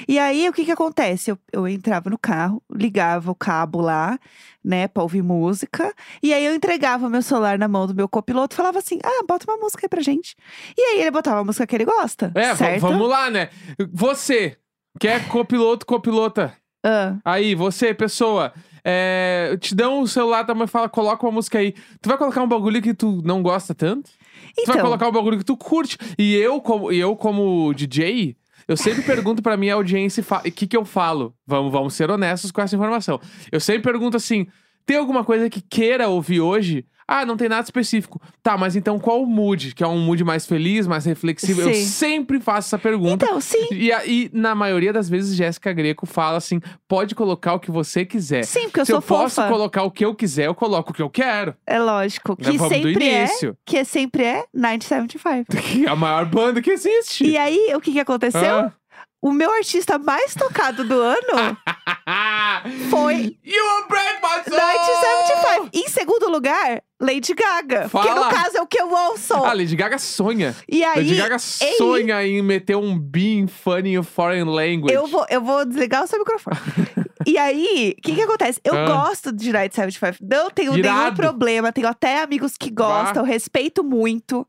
E 0.07 0.19
aí, 0.19 0.47
o 0.47 0.53
que 0.53 0.63
que 0.63 0.71
acontece? 0.71 1.31
Eu, 1.31 1.39
eu 1.51 1.67
entrava 1.67 2.09
no 2.09 2.17
carro, 2.19 2.61
ligava 2.71 3.31
o 3.31 3.35
cabo 3.35 3.81
lá, 3.81 4.19
né, 4.63 4.87
pra 4.87 5.01
ouvir 5.01 5.23
música. 5.23 5.91
E 6.21 6.31
aí, 6.33 6.45
eu 6.45 6.53
entregava 6.53 7.09
meu 7.09 7.23
celular 7.23 7.57
na 7.57 7.67
mão 7.67 7.87
do 7.87 7.95
meu 7.95 8.07
copiloto 8.07 8.55
e 8.55 8.57
falava 8.57 8.77
assim, 8.77 8.99
ah, 9.03 9.23
bota 9.27 9.49
uma 9.51 9.57
música 9.57 9.85
aí 9.85 9.89
pra 9.89 10.01
gente. 10.01 10.35
E 10.77 10.81
aí, 10.81 11.01
ele 11.01 11.11
botava 11.11 11.39
a 11.39 11.43
música 11.43 11.65
que 11.65 11.75
ele 11.75 11.85
gosta, 11.85 12.31
É, 12.35 12.53
certo? 12.55 12.81
vamos 12.81 13.09
lá, 13.09 13.29
né? 13.31 13.49
Você, 13.91 14.57
que 14.99 15.07
é 15.07 15.19
copiloto, 15.19 15.85
copilota. 15.85 16.53
Ah, 16.83 17.15
Aí, 17.25 17.53
você, 17.55 17.93
pessoa, 17.93 18.53
é, 18.83 19.57
te 19.59 19.75
dão 19.75 20.01
o 20.01 20.07
celular 20.07 20.43
da 20.43 20.53
mãe 20.53 20.67
fala, 20.67 20.89
coloca 20.89 21.25
uma 21.25 21.31
música 21.31 21.59
aí. 21.59 21.73
Tu 22.01 22.09
vai 22.09 22.17
colocar 22.17 22.41
um 22.41 22.47
bagulho 22.47 22.81
que 22.81 22.93
tu 22.93 23.21
não 23.23 23.41
gosta 23.41 23.73
tanto? 23.75 24.09
Tu 24.55 24.65
vai 24.65 24.75
então, 24.75 24.85
colocar 24.85 25.07
um 25.07 25.11
bagulho 25.11 25.37
que 25.37 25.45
tu 25.45 25.55
curte. 25.55 25.97
E 26.17 26.35
eu, 26.35 26.59
como, 26.61 26.91
eu, 26.91 27.15
como 27.15 27.73
DJ, 27.73 28.35
eu 28.67 28.77
sempre 28.77 29.01
pergunto 29.03 29.41
pra 29.41 29.57
minha 29.57 29.75
audiência 29.75 30.23
o 30.23 30.51
que, 30.51 30.67
que 30.67 30.77
eu 30.77 30.85
falo. 30.85 31.35
Vamos, 31.45 31.71
vamos 31.71 31.93
ser 31.93 32.09
honestos 32.09 32.51
com 32.51 32.61
essa 32.61 32.75
informação. 32.75 33.19
Eu 33.51 33.59
sempre 33.59 33.83
pergunto 33.83 34.17
assim: 34.17 34.47
tem 34.85 34.97
alguma 34.97 35.23
coisa 35.23 35.49
que 35.49 35.61
queira 35.61 36.07
ouvir 36.07 36.41
hoje? 36.41 36.85
Ah, 37.13 37.25
não 37.25 37.35
tem 37.35 37.49
nada 37.49 37.63
específico. 37.63 38.21
Tá, 38.41 38.57
mas 38.57 38.75
então 38.77 38.97
qual 38.97 39.21
o 39.21 39.25
mood? 39.25 39.75
Que 39.75 39.83
é 39.83 39.87
um 39.87 39.99
mood 39.99 40.23
mais 40.23 40.45
feliz, 40.45 40.87
mais 40.87 41.03
reflexivo? 41.03 41.59
Eu 41.61 41.73
Sim. 41.73 41.85
sempre 41.85 42.39
faço 42.39 42.69
essa 42.69 42.77
pergunta. 42.79 43.25
então, 43.25 43.41
sim. 43.41 43.67
E, 43.71 43.91
aí, 43.91 44.29
na 44.31 44.55
maioria 44.55 44.93
das 44.93 45.09
vezes, 45.09 45.35
Jéssica 45.35 45.73
Greco 45.73 46.05
fala 46.05 46.37
assim: 46.37 46.61
pode 46.87 47.13
colocar 47.13 47.53
o 47.55 47.59
que 47.59 47.69
você 47.69 48.05
quiser. 48.05 48.43
Sim, 48.45 48.63
porque 48.69 48.79
eu 48.79 48.85
Se 48.85 48.91
sou 48.91 48.99
eu 48.99 49.01
posso 49.01 49.35
fofa. 49.35 49.49
colocar 49.49 49.83
o 49.83 49.91
que 49.91 50.05
eu 50.05 50.15
quiser, 50.15 50.45
eu 50.47 50.55
coloco 50.55 50.91
o 50.91 50.93
que 50.93 51.01
eu 51.01 51.09
quero. 51.09 51.53
É 51.67 51.77
lógico. 51.79 52.31
Né, 52.39 52.51
Que 52.51 52.57
Vamos 52.57 52.73
do 52.77 52.83
sempre 52.83 53.09
é, 53.09 53.27
que 53.65 53.83
sempre 53.83 54.23
é 54.23 54.45
975. 54.53 55.51
Que 55.61 55.85
é 55.85 55.89
a 55.89 55.95
maior 55.95 56.25
banda 56.25 56.61
que 56.61 56.71
existe. 56.71 57.25
E 57.25 57.37
aí, 57.37 57.73
o 57.75 57.81
que 57.81 57.91
que 57.91 57.99
aconteceu? 57.99 58.41
Ah. 58.41 58.73
O 59.21 59.31
meu 59.31 59.53
artista 59.53 59.99
mais 59.99 60.33
tocado 60.33 60.83
do 60.83 60.99
ano 60.99 61.57
foi 62.89 63.37
You 63.43 63.87
break 63.87 64.15
my 64.21 64.43
soul! 64.49 64.59
1975. 64.59 65.69
Em 65.73 65.87
segundo 65.89 66.29
lugar, 66.29 66.81
Lady 66.99 67.33
Gaga. 67.33 67.87
Porque 67.89 68.09
no 68.09 68.15
Fala. 68.15 68.33
caso 68.33 68.57
é 68.57 68.61
o 68.61 68.67
que 68.67 68.81
eu 68.81 68.89
ouço. 68.91 69.33
Ah, 69.35 69.53
Lady 69.53 69.75
Gaga 69.75 69.97
sonha. 69.99 70.55
E 70.67 70.83
aí, 70.83 70.97
Lady 70.97 71.15
Gaga 71.15 71.37
ei, 71.61 71.73
sonha 71.77 72.25
em 72.25 72.41
meter 72.41 72.75
um 72.75 72.97
being 72.97 73.47
funny 73.47 73.95
in 73.95 74.03
foreign 74.03 74.49
language. 74.49 74.93
eu 74.93 75.05
vou, 75.07 75.25
eu 75.29 75.41
vou 75.41 75.65
desligar 75.65 76.03
o 76.03 76.07
seu 76.07 76.19
microfone. 76.19 76.57
e 77.25 77.37
aí, 77.37 77.95
o 77.97 78.01
que 78.01 78.15
que 78.15 78.21
acontece? 78.21 78.59
Eu 78.63 78.73
Ah. 78.75 78.85
gosto 78.85 79.31
de 79.31 79.51
Night 79.51 79.75
75. 79.75 80.17
Não 80.21 80.49
tenho 80.49 80.71
nenhum 80.73 80.83
Irado. 80.85 81.15
problema. 81.15 81.71
Tenho 81.71 81.87
até 81.87 82.21
amigos 82.23 82.57
que 82.57 82.69
gostam. 82.71 83.23
Respeito 83.23 83.83
muito. 83.83 84.47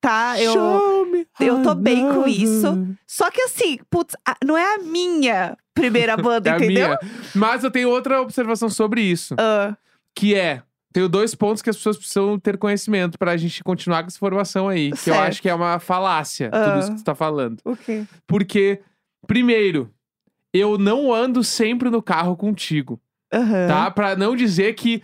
Tá? 0.00 0.40
Eu... 0.40 0.54
Eu 1.38 1.62
tô 1.62 1.74
bem 1.74 2.08
com 2.12 2.26
isso. 2.26 2.86
Só 3.06 3.30
que 3.30 3.42
assim, 3.42 3.78
putz, 3.90 4.14
não 4.44 4.56
é 4.56 4.76
a 4.76 4.78
minha 4.78 5.56
primeira 5.74 6.16
banda, 6.18 6.50
É 6.50 6.56
entendeu? 6.56 6.88
minha. 6.88 6.98
Mas 7.34 7.62
eu 7.64 7.70
tenho 7.70 7.90
outra 7.90 8.20
observação 8.22 8.68
sobre 8.70 9.02
isso. 9.02 9.34
Ah, 9.38 9.76
Que 10.14 10.34
é... 10.34 10.62
Tenho 10.92 11.08
dois 11.08 11.36
pontos 11.36 11.62
que 11.62 11.70
as 11.70 11.76
pessoas 11.76 11.96
precisam 11.96 12.36
ter 12.36 12.58
conhecimento 12.58 13.16
pra 13.16 13.36
gente 13.36 13.62
continuar 13.62 14.02
com 14.02 14.08
essa 14.08 14.18
formação 14.18 14.68
aí. 14.68 14.88
Que 14.88 14.94
eu 15.10 15.14
Certo. 15.14 15.20
acho 15.28 15.42
que 15.42 15.48
é 15.48 15.54
uma 15.54 15.78
falácia, 15.78 16.50
Ah. 16.52 16.64
tudo 16.64 16.78
isso 16.80 16.90
que 16.90 16.96
tu 16.96 17.04
tá 17.04 17.14
falando. 17.14 17.58
o 17.64 17.76
quê? 17.76 18.04
Porque, 18.26 18.80
primeiro, 19.24 19.88
eu 20.52 20.76
não 20.76 21.12
ando 21.14 21.44
sempre 21.44 21.88
no 21.90 22.02
carro 22.02 22.36
contigo. 22.36 23.00
Aham. 23.32 23.68
tá? 23.68 23.90
Pra 23.92 24.16
não 24.16 24.34
dizer 24.34 24.72
que 24.74 25.00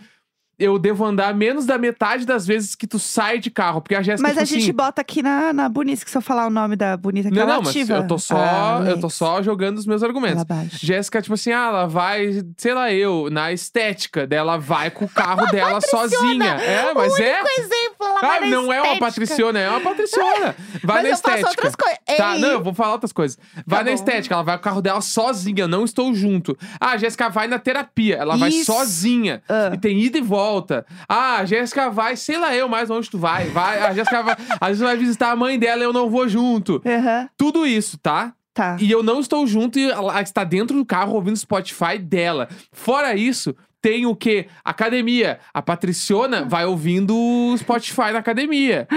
eu 0.59 0.79
devo 0.79 1.05
andar 1.05 1.33
menos 1.35 1.65
da 1.65 1.77
metade 1.77 2.25
das 2.25 2.47
vezes 2.47 2.73
que 2.75 2.87
tu 2.87 2.97
sai 2.97 3.37
de 3.37 3.51
carro. 3.51 3.81
Porque 3.81 3.93
a 3.93 4.01
Jéssica, 4.01 4.27
Mas 4.27 4.31
tipo 4.31 4.41
a 4.41 4.45
gente 4.45 4.63
assim, 4.63 4.73
bota 4.73 5.01
aqui 5.01 5.21
na, 5.21 5.53
na 5.53 5.69
Bonita, 5.69 6.03
que 6.03 6.09
se 6.09 6.17
eu 6.17 6.21
falar 6.21 6.47
o 6.47 6.49
nome 6.49 6.75
da 6.75 6.97
Bonita, 6.97 7.29
que 7.29 7.35
Não, 7.35 7.43
ela 7.43 7.53
não, 7.55 7.61
mas 7.61 7.69
ativa. 7.69 7.95
eu 7.97 8.07
tô 8.07 8.17
só, 8.17 8.35
Ah, 8.37 8.83
eu 8.87 8.99
tô 8.99 9.09
só 9.09 9.41
jogando 9.43 9.77
os 9.77 9.85
meus 9.85 10.01
argumentos. 10.01 10.43
Jéssica, 10.71 11.21
tipo 11.21 11.35
assim, 11.35 11.51
ah, 11.51 11.67
ela 11.67 11.85
vai, 11.85 12.41
sei 12.57 12.73
lá, 12.73 12.91
eu, 12.91 13.29
na 13.29 13.51
estética 13.51 14.25
dela, 14.25 14.57
vai 14.57 14.89
com 14.89 15.05
o 15.05 15.09
carro 15.09 15.45
dela 15.51 15.79
sozinha. 15.81 16.55
É, 16.55 16.93
mas 16.93 17.13
o 17.13 17.21
é. 17.21 17.41
único 17.41 17.59
exemplo, 17.61 17.86
ela 17.99 18.19
Ah, 18.19 18.39
na 18.41 18.47
não 18.47 18.71
é 18.71 18.81
uma 18.81 18.93
estética. 18.93 19.05
patriciona, 19.05 19.59
é 19.59 19.69
uma 19.69 19.81
patriciona. 19.81 20.55
Vai 20.83 20.95
Mas 20.97 21.03
na 21.03 21.09
eu 21.09 21.13
estética. 21.13 21.31
faço 21.41 21.47
outras 21.57 21.75
coisas. 21.75 21.97
Tá, 22.17 22.35
Ei, 22.35 22.41
não, 22.41 22.47
eu 22.49 22.63
vou 22.63 22.73
falar 22.73 22.91
outras 22.93 23.11
coisas. 23.11 23.37
Vai 23.65 23.79
Tá 23.79 23.83
na 23.85 23.89
bom. 23.91 23.95
estética, 23.95 24.33
ela 24.35 24.43
vai 24.43 24.55
com 24.57 24.61
o 24.61 24.63
carro 24.63 24.81
dela 24.81 25.01
sozinha, 25.01 25.63
eu 25.63 25.67
não 25.67 25.83
estou 25.83 26.13
junto. 26.13 26.57
Ah, 26.79 26.91
a 26.91 26.97
Jéssica 26.97 27.29
vai 27.29 27.47
na 27.47 27.59
terapia, 27.59 28.15
ela 28.17 28.37
vai 28.37 28.49
Isso. 28.49 28.65
sozinha. 28.71 29.41
Ah. 29.49 29.71
E 29.73 29.77
tem 29.77 29.99
ida 29.99 30.17
e 30.17 30.21
volta. 30.21 30.85
Ah, 31.07 31.37
a 31.37 31.45
Jéssica 31.45 31.89
vai, 31.89 32.15
sei 32.15 32.37
lá 32.37 32.55
eu 32.55 32.67
mais 32.69 32.89
onde 32.89 33.09
tu 33.09 33.17
vai. 33.17 33.45
vai 33.49 33.79
a 33.81 33.93
Jéssica 33.93 34.23
vai, 34.23 34.35
às 34.59 34.67
vezes 34.69 34.81
vai 34.83 34.97
visitar 34.97 35.31
a 35.31 35.35
mãe 35.35 35.57
dela 35.59 35.81
e 35.81 35.85
eu 35.85 35.93
não 35.93 36.09
vou 36.09 36.27
junto. 36.27 36.81
Aham, 36.85 37.29
Tudo 37.37 37.65
isso, 37.65 37.97
tá? 37.97 38.33
tá. 38.53 38.75
E 38.79 38.89
eu 38.89 39.03
não 39.03 39.19
estou 39.19 39.45
junto 39.45 39.77
e 39.77 39.89
ela 39.91 40.19
está 40.21 40.43
dentro 40.43 40.75
do 40.77 40.85
carro 40.85 41.13
ouvindo 41.13 41.37
Spotify 41.37 41.97
dela. 41.99 42.47
Fora 42.71 43.13
isso, 43.15 43.55
tem 43.81 44.05
o 44.05 44.15
quê? 44.15 44.47
Academia. 44.63 45.39
A 45.53 45.61
Patriciona 45.61 46.45
vai 46.45 46.65
ouvindo 46.65 47.15
o 47.15 47.57
Spotify 47.57 48.11
na 48.11 48.19
academia. 48.19 48.87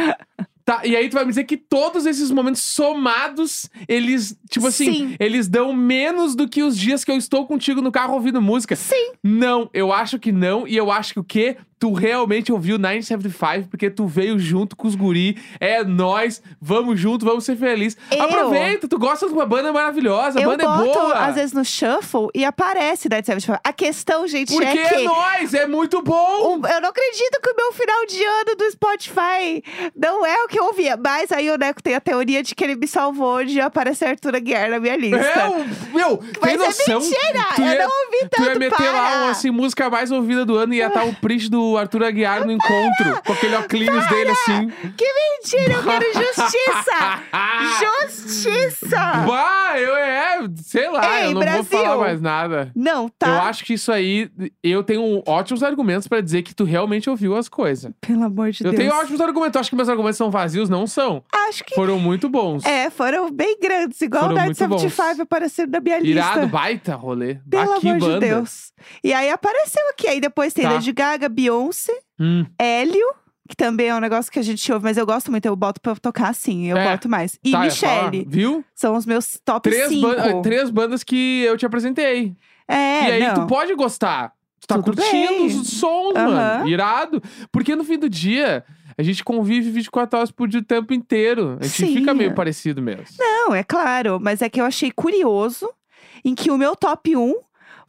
Tá, 0.65 0.83
e 0.85 0.95
aí 0.95 1.09
tu 1.09 1.15
vai 1.15 1.25
me 1.25 1.31
dizer 1.31 1.45
que 1.45 1.57
todos 1.57 2.07
esses 2.07 2.31
momentos 2.31 2.61
somados, 2.61 3.69
eles, 3.89 4.39
tipo 4.49 4.67
assim, 4.69 4.93
Sim. 4.93 5.17
eles 5.19 5.49
dão 5.49 5.73
menos 5.73 6.37
do 6.37 6.49
que 6.49 6.63
os 6.63 6.77
dias 6.79 7.03
que 7.03 7.11
eu 7.11 7.17
estou 7.17 7.47
contigo 7.47 7.83
no 7.83 7.91
carro 7.91 8.15
ouvindo 8.15 8.41
música. 8.41 8.77
Sim. 8.77 9.13
Não, 9.23 9.69
eu 9.75 9.93
acho 9.93 10.19
que 10.19 10.31
não. 10.31 10.69
E 10.69 10.77
eu 10.77 10.93
acho 10.93 11.15
que 11.15 11.21
o 11.21 11.25
quê? 11.25 11.57
Tu 11.81 11.91
realmente 11.95 12.53
ouviu 12.53 12.79
975 12.79 13.69
porque 13.71 13.89
tu 13.89 14.07
veio 14.07 14.39
junto 14.39 14.77
com 14.77 14.87
os 14.87 14.95
guri. 14.95 15.37
É 15.59 15.83
nós, 15.83 16.43
vamos 16.61 17.01
junto, 17.01 17.25
vamos 17.25 17.43
ser 17.45 17.57
felizes. 17.57 17.97
Eu- 18.11 18.23
Aproveita, 18.23 18.87
tu 18.87 18.99
gosta 18.99 19.27
de 19.27 19.33
uma 19.33 19.47
banda 19.47 19.73
maravilhosa, 19.73 20.39
a 20.39 20.45
banda 20.45 20.69
boto, 20.69 20.91
é 20.91 20.93
boa. 20.93 21.15
às 21.27 21.35
vezes, 21.37 21.53
no 21.55 21.65
shuffle 21.65 22.29
e 22.35 22.45
aparece 22.45 23.09
Night 23.09 23.25
75. 23.27 23.59
A 23.65 23.73
questão, 23.73 24.29
gente, 24.29 24.53
porque 24.53 24.67
é 24.67 24.83
é, 24.83 24.89
que... 24.91 25.05
nós, 25.05 25.55
é 25.55 25.67
muito 25.67 26.03
bom. 26.03 26.61
eu 26.67 26.81
não 26.83 26.91
acredito 26.91 27.41
que 27.43 27.51
o 27.51 27.57
meu 27.57 27.73
final 27.73 28.07
de 28.07 28.23
ano 28.25 28.57
do 28.57 28.71
Spotify 28.71 29.63
não 29.97 30.27
é 30.27 30.45
o 30.45 30.49
que 30.49 30.59
eu 30.61 30.65
ouvia. 30.65 30.99
Mas 30.99 31.33
aí 31.33 31.51
o 31.51 31.57
Neco 31.57 31.83
tem 31.83 31.95
a 31.95 32.01
teoria 32.01 32.43
de 32.43 32.55
que 32.55 32.63
ele 32.63 32.77
me 32.77 32.87
salvou 32.87 33.43
de 33.43 33.59
aparecer 33.59 34.07
Arthur 34.09 34.37
Aguiar 34.37 34.69
na 34.69 34.79
minha 34.79 34.97
lista. 34.97 35.17
É, 35.17 35.97
meu, 35.97 36.19
tem 36.19 36.59
Mas 36.59 36.59
noção? 36.59 36.99
é 36.99 37.01
mentira! 37.01 37.47
Tu 37.55 37.63
eu 37.63 37.67
ia- 37.69 37.79
não 37.79 37.91
ouvi 38.05 38.19
tanto, 38.31 38.35
Tu 38.37 38.43
ia 38.45 38.55
meter 38.59 38.77
para! 38.77 38.93
lá 38.93 39.31
assim, 39.31 39.51
música 39.51 39.89
mais 39.89 40.11
ouvida 40.11 40.45
do 40.45 40.57
ano 40.57 40.75
e 40.75 40.77
ia 40.77 40.89
estar 40.89 41.05
o 41.05 41.15
print 41.15 41.49
do 41.51 41.70
Arthur 41.77 42.05
Aguiar 42.05 42.45
no 42.45 42.53
encontro, 42.53 43.23
com 43.25 43.33
aquele 43.33 43.55
óculos 43.57 44.07
dele 44.09 44.31
assim. 44.31 44.71
Que 44.97 45.05
mentira! 45.05 45.40
Eu 45.43 45.83
quero 45.83 46.05
justiça! 46.13 47.23
justiça! 48.11 48.97
Bah, 49.27 49.79
eu 49.79 49.97
é. 49.97 50.39
sei 50.63 50.91
lá, 50.91 51.21
Ei, 51.21 51.27
eu 51.29 51.33
não 51.33 51.41
Brasil! 51.41 51.63
vou 51.65 51.81
falar 51.85 51.97
mais 51.99 52.21
nada. 52.21 52.71
Não, 52.75 53.09
tá? 53.09 53.27
Eu 53.29 53.41
acho 53.43 53.65
que 53.65 53.75
isso 53.75 53.91
aí, 53.91 54.31
eu 54.63 54.83
tenho 54.83 55.23
ótimos 55.27 55.63
argumentos 55.63 56.07
pra 56.07 56.21
dizer 56.21 56.43
que 56.43 56.55
tu 56.55 56.65
realmente 56.65 57.09
ouviu 57.09 57.37
as 57.37 57.49
coisas. 57.49 57.91
Pelo 58.01 58.25
amor 58.25 58.51
de 58.51 58.65
Eu 58.65 58.71
Deus. 58.71 58.77
tenho 58.83 58.95
ótimos 58.95 59.21
argumentos. 59.21 59.55
Eu 59.55 59.61
acho 59.61 59.71
que 59.71 59.77
meus 59.77 59.89
argumentos 59.89 60.17
são 60.19 60.31
vazios, 60.31 60.69
não 60.69 60.87
são. 60.87 61.25
Acho 61.49 61.65
que. 61.65 61.75
Foram 61.75 61.99
muito 61.99 62.29
bons. 62.29 62.65
É, 62.65 62.91
foram 62.91 63.31
bem 63.31 63.59
grandes, 63.61 64.01
igual 64.01 64.25
Foram 64.25 64.35
o 64.35 64.39
Night 64.39 64.49
muito 64.69 64.79
75 64.81 65.03
bons. 65.17 65.21
apareceu 65.21 65.67
na 65.67 65.81
minha 65.81 65.99
lista. 65.99 66.11
Irado, 66.11 66.47
baita 66.49 66.95
rolê. 66.95 67.37
Pelo 67.49 67.73
Aqui, 67.75 67.89
amor 67.89 68.01
banda. 68.01 68.15
de 68.15 68.21
Deus. 68.35 68.73
E 69.03 69.13
aí 69.13 69.31
apareceu 69.31 69.83
aqui. 69.91 70.07
Aí 70.09 70.21
depois 70.21 70.53
tem 70.53 70.65
Tá. 70.65 70.73
Lady 70.73 70.93
Gaga, 70.93 71.29
Beyoncé, 71.29 71.93
Hum. 72.23 72.45
Hélio, 72.59 73.07
que 73.51 73.57
também 73.57 73.89
é 73.89 73.95
um 73.95 73.99
negócio 74.01 74.31
que 74.31 74.39
a 74.39 74.43
gente 74.43 74.73
ouve, 74.73 74.85
mas 74.85 74.97
eu 74.97 75.05
gosto 75.05 75.29
muito, 75.31 75.45
eu 75.45 75.57
boto 75.57 75.81
pra 75.81 75.95
tocar 75.97 76.29
assim, 76.29 76.67
eu 76.69 76.77
É. 76.77 76.93
boto 76.93 77.09
mais. 77.09 77.37
E 77.45 77.51
Tá, 77.51 77.59
eu 77.59 77.65
ia 77.65 77.71
falar. 77.73 78.11
Michelle. 78.13 78.27
Viu? 78.31 78.65
São 78.75 78.95
os 78.95 79.05
meus 79.05 79.41
top 79.45 79.69
Três, 79.69 79.89
5. 79.89 80.07
ban- 80.09 80.43
três 80.43 80.71
bandas 80.71 81.03
que 81.03 81.43
eu 81.43 81.57
te 81.59 81.67
apresentei. 81.67 82.37
É, 82.69 83.09
e 83.09 83.13
aí 83.13 83.23
não. 83.27 83.35
tu 83.35 83.47
pode 83.49 83.75
gostar. 83.75 84.33
Tu 84.61 84.67
tá 84.69 84.77
Tudo 84.77 84.95
curtindo 84.97 85.29
bem. 85.29 85.47
os 85.47 85.69
sons, 85.71 86.15
Aham. 86.15 86.31
mano. 86.31 86.69
Irado. 86.69 87.21
Porque 87.51 87.75
no 87.75 87.83
fim 87.83 87.99
do 87.99 88.09
dia, 88.09 88.65
a 88.97 89.03
gente 89.03 89.25
convive 89.25 89.69
24 89.71 90.17
horas 90.19 90.31
por 90.31 90.47
dia 90.47 90.61
o 90.61 90.65
tempo 90.65 90.95
inteiro. 90.95 91.59
A 91.61 91.65
gente 91.65 91.87
Sim. 91.87 91.95
fica 91.95 92.15
meio 92.15 92.33
parecido 92.35 92.81
mesmo. 92.81 93.07
Não, 93.19 93.53
é 93.55 93.65
claro, 93.65 94.21
mas 94.21 94.43
é 94.43 94.49
que 94.49 94.61
eu 94.61 94.65
achei 94.65 94.93
curioso 94.93 95.69
em 96.25 96.35
que 96.35 96.51
o 96.51 96.57
meu 96.57 96.77
top 96.77 97.17
1 97.17 97.35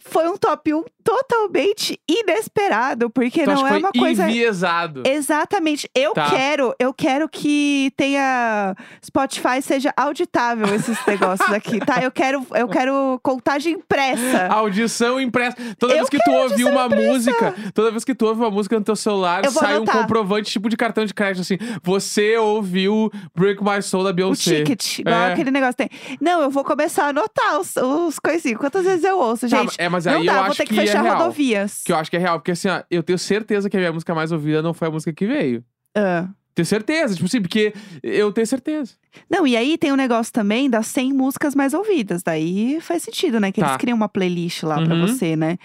foi 0.04 0.28
um 0.28 0.38
top 0.38 0.74
1 0.74 0.84
totalmente 1.04 2.00
inesperado, 2.08 3.10
porque 3.10 3.42
Então, 3.42 3.56
não 3.56 3.68
é 3.68 3.78
uma 3.78 3.92
coisa 3.92 4.24
enviesado. 4.28 5.04
Exatamente. 5.06 5.90
Eu 5.96 6.14
Tá. 6.14 6.30
quero, 6.30 6.76
eu 6.80 6.94
quero 6.94 7.28
que 7.30 7.92
tenha 7.98 8.76
Spotify 9.04 9.62
seja 9.62 9.94
auditável 9.98 10.74
esses 10.76 10.98
negócios 11.08 11.52
aqui, 11.52 11.80
tá? 11.80 12.02
Eu 12.04 12.12
quero, 12.12 12.46
eu 12.54 12.68
quero 12.68 13.20
contagem 13.24 13.74
impressa. 13.74 14.48
Audição 14.48 15.20
impressa. 15.20 15.58
Toda 15.80 15.94
Eu 15.94 15.98
vez 15.98 16.10
que 16.10 16.20
tu 16.20 16.32
ouvir 16.32 16.66
uma 16.66 16.88
música, 16.90 17.54
toda 17.74 17.92
vez 17.92 18.04
que 18.04 18.14
tu 18.14 18.26
ouve 18.28 18.42
uma 18.42 18.52
música 18.52 18.78
no 18.78 18.86
teu 18.86 18.96
celular, 18.96 19.44
sai 19.50 19.74
um 19.74 19.78
anotar. 19.78 20.02
comprovante 20.02 20.52
tipo 20.52 20.70
de 20.70 20.78
cartão 20.78 21.06
de 21.06 21.14
crédito 21.14 21.42
assim. 21.42 21.58
Você 21.84 22.38
ouviu 22.38 23.10
Break 23.36 23.64
My 23.64 23.82
Soul 23.82 24.04
da 24.04 24.10
O 24.12 24.14
Beyoncé. 24.14 24.64
ticket, 24.64 25.00
igual 25.00 25.16
É. 25.16 25.34
aquele 25.34 25.52
negócio 25.52 25.76
tem. 25.76 25.90
Não, 26.20 26.42
eu 26.42 26.50
vou 26.50 26.64
começar 26.64 27.06
a 27.06 27.10
anotar 27.10 27.60
os, 27.60 27.76
os 27.76 28.20
coisinhos. 28.20 28.60
Quantas 28.60 28.84
vezes 28.86 29.04
eu 29.04 29.18
ouço, 29.18 29.50
Tá, 29.50 29.58
gente? 29.58 29.76
é, 29.78 29.90
mas 29.92 30.06
não 30.06 30.14
aí 30.14 30.26
dá, 30.26 30.32
eu 30.32 30.38
vou 30.40 30.46
acho 30.48 30.58
ter 30.58 30.66
que, 30.66 30.74
que 30.74 30.80
é 30.80 30.86
fechar 30.86 31.02
real. 31.04 31.18
rodovias. 31.18 31.84
Que 31.84 31.92
eu 31.92 31.98
acho 31.98 32.10
que 32.10 32.16
é 32.16 32.20
real, 32.20 32.40
porque 32.40 32.52
assim, 32.52 32.70
ó, 32.70 32.82
eu 32.90 33.04
tenho 33.04 33.20
certeza 33.20 33.70
que 33.70 33.78
a 33.78 33.80
minha 33.80 33.94
música 33.94 34.16
mais 34.16 34.32
ouvida 34.32 34.62
não 34.62 34.74
foi 34.74 34.88
a 34.88 34.92
música 34.92 35.14
que 35.14 35.28
veio. 35.28 35.64
Ah. 35.96 36.30
Tenho 36.62 36.66
certeza, 36.68 37.16
tipo 37.16 37.26
assim, 37.26 37.42
porque 37.42 37.74
eu 38.04 38.32
tenho 38.32 38.46
certeza. 38.46 38.94
Não, 39.30 39.46
e 39.46 39.58
aí 39.58 39.78
tem 39.78 39.92
um 39.92 39.96
negócio 39.96 40.32
também 40.32 40.70
das 40.70 40.88
100 40.88 41.12
músicas 41.12 41.54
mais 41.56 41.74
ouvidas. 41.74 42.22
Daí 42.24 42.80
faz 42.80 43.04
sentido, 43.04 43.40
né? 43.40 43.52
Que 43.52 43.60
Tá. 43.60 43.68
eles 43.68 43.78
criam 43.78 43.96
uma 43.98 44.08
playlist 44.08 44.64
lá 44.64 44.76
pra 44.82 44.94
Uhum. 44.96 45.08
você, 45.08 45.36
né? 45.36 45.58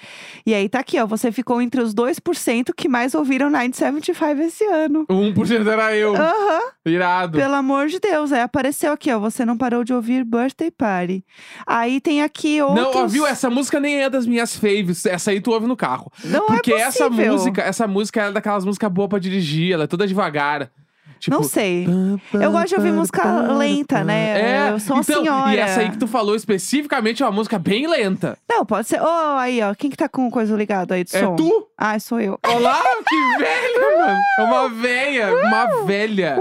E 0.45 0.53
aí 0.55 0.69
tá 0.69 0.81
aqui, 0.81 0.99
ó. 0.99 1.07
Você 1.07 1.31
ficou 1.31 1.61
entre 1.63 1.81
os 1.81 1.95
2% 1.95 2.73
que 2.75 2.89
mais 2.89 3.15
ouviram 3.15 3.49
975 3.51 4.41
esse 4.43 4.65
ano. 4.65 5.05
O 5.09 5.15
1% 5.15 5.69
era 5.71 5.95
eu. 5.95 6.17
Aham, 6.17 6.61
Irado. 6.87 7.39
pelo 7.39 7.55
amor 7.55 7.87
de 7.87 8.01
Deus. 8.01 8.33
Aí 8.33 8.41
apareceu 8.41 8.93
aqui, 8.93 9.13
ó. 9.13 9.19
Você 9.21 9.45
não 9.45 9.57
parou 9.57 9.85
de 9.85 9.93
ouvir 9.93 10.25
Birthday 10.25 10.71
Party. 10.71 11.25
Aí 11.67 12.01
tem 12.01 12.23
aqui 12.23 12.61
outros... 12.63 12.95
Não, 12.95 13.03
ó, 13.03 13.07
viu? 13.07 13.27
Essa 13.27 13.49
música 13.51 13.79
nem 13.79 14.03
é 14.03 14.11
das 14.11 14.27
minhas 14.27 14.57
faves. 14.57 15.07
Essa 15.07 15.31
aí 15.31 15.41
tu 15.41 15.53
ouve 15.53 15.67
no 15.67 15.77
carro. 15.77 16.11
Não 16.25 16.47
Porque 16.47 16.73
é 16.73 16.81
essa 16.81 17.09
possível. 17.09 17.33
música, 17.35 17.63
essa 17.63 17.87
música 17.87 18.23
é 18.23 18.33
daquelas 18.33 18.65
músicas 18.65 18.91
boas 18.91 19.09
pra 19.09 19.19
dirigir, 19.21 19.73
ela 19.73 19.85
é 19.85 19.87
toda 19.87 20.07
devagar. 20.07 20.69
Tipo, 21.19 21.37
Não 21.37 21.43
sei. 21.43 21.87
Eu 22.33 22.53
gosto 22.53 22.69
de 22.69 22.75
ouvir 22.77 22.93
música 22.93 23.25
lenta, 23.53 24.05
né? 24.05 24.41
É, 24.41 24.71
Eu 24.71 24.79
sou 24.81 24.97
uma 24.97 25.03
então, 25.03 25.23
senhora. 25.23 25.55
E 25.55 25.59
essa 25.59 25.81
aí 25.81 25.91
que 25.91 25.99
tu 25.99 26.07
falou 26.07 26.35
especificamente 26.35 27.23
é 27.23 27.27
uma 27.27 27.33
música 27.33 27.59
bem 27.59 27.87
lenta. 27.87 28.37
Não, 28.49 28.65
pode 28.65 28.89
ser... 28.89 29.01
Ó, 29.01 29.37
aí, 29.39 29.63
ó. 29.63 29.75
Quem 29.75 29.91
que 29.91 29.97
tá 29.97 30.09
com 30.09 30.31
coisa 30.31 30.55
ligado 30.57 30.93
aí 30.93 31.05
do 31.05 31.17
É 31.17 31.21
som? 31.21 31.37
tu? 31.37 31.69
Ah, 31.77 31.99
sou 31.99 32.21
eu. 32.21 32.39
Olá, 32.47 32.83
que 33.07 33.39
velha, 33.39 33.99
mano. 33.99 34.21
É 34.39 34.43
uma 34.43 34.69
velha, 34.69 35.35
uma 35.47 35.85
velha. 35.85 36.39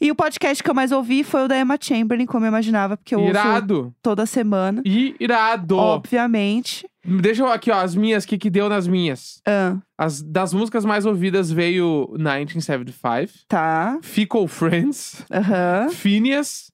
E 0.00 0.10
o 0.10 0.14
podcast 0.14 0.62
que 0.62 0.70
eu 0.70 0.74
mais 0.74 0.92
ouvi 0.92 1.22
foi 1.22 1.44
o 1.44 1.48
da 1.48 1.58
Emma 1.58 1.76
Chamberlain, 1.80 2.24
como 2.24 2.46
eu 2.46 2.48
imaginava, 2.48 2.96
porque 2.96 3.14
eu 3.14 3.18
ouço 3.20 3.30
Irado. 3.30 3.94
toda 4.00 4.24
semana. 4.24 4.82
Irado. 4.84 5.76
Obviamente. 5.76 6.88
Deixa 7.04 7.42
eu 7.42 7.48
aqui, 7.48 7.70
ó, 7.70 7.76
as 7.80 7.94
minhas, 7.94 8.24
o 8.24 8.28
que 8.28 8.38
que 8.38 8.48
deu 8.50 8.68
nas 8.68 8.86
minhas. 8.88 9.40
Ah, 9.46 9.76
As, 9.98 10.22
das 10.22 10.52
músicas 10.54 10.84
mais 10.84 11.04
ouvidas 11.06 11.50
veio 11.50 12.08
1975, 12.16 13.44
tá. 13.48 13.98
Fickle 14.02 14.46
Friends, 14.48 15.24
Aham. 15.30 15.88
Phineas 15.90 16.70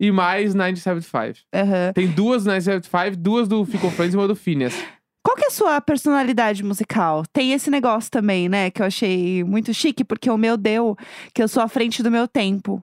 e 0.00 0.10
mais 0.10 0.54
1975. 0.54 1.40
Aham. 1.54 1.92
Tem 1.92 2.06
duas 2.08 2.42
1975, 2.44 3.16
duas 3.16 3.48
do 3.48 3.64
Fickle 3.64 3.90
Friends 3.90 4.14
e 4.14 4.16
uma 4.16 4.28
do 4.28 4.36
Phineas. 4.36 4.74
Qual 5.30 5.36
que 5.36 5.44
é 5.44 5.46
a 5.46 5.50
sua 5.52 5.80
personalidade 5.80 6.64
musical? 6.64 7.22
Tem 7.32 7.52
esse 7.52 7.70
negócio 7.70 8.10
também, 8.10 8.48
né? 8.48 8.68
Que 8.68 8.82
eu 8.82 8.86
achei 8.86 9.44
muito 9.44 9.72
chique, 9.72 10.02
porque 10.02 10.28
o 10.28 10.36
meu 10.36 10.56
deu 10.56 10.96
que 11.32 11.40
eu 11.40 11.46
sou 11.46 11.62
à 11.62 11.68
frente 11.68 12.02
do 12.02 12.10
meu 12.10 12.26
tempo. 12.26 12.82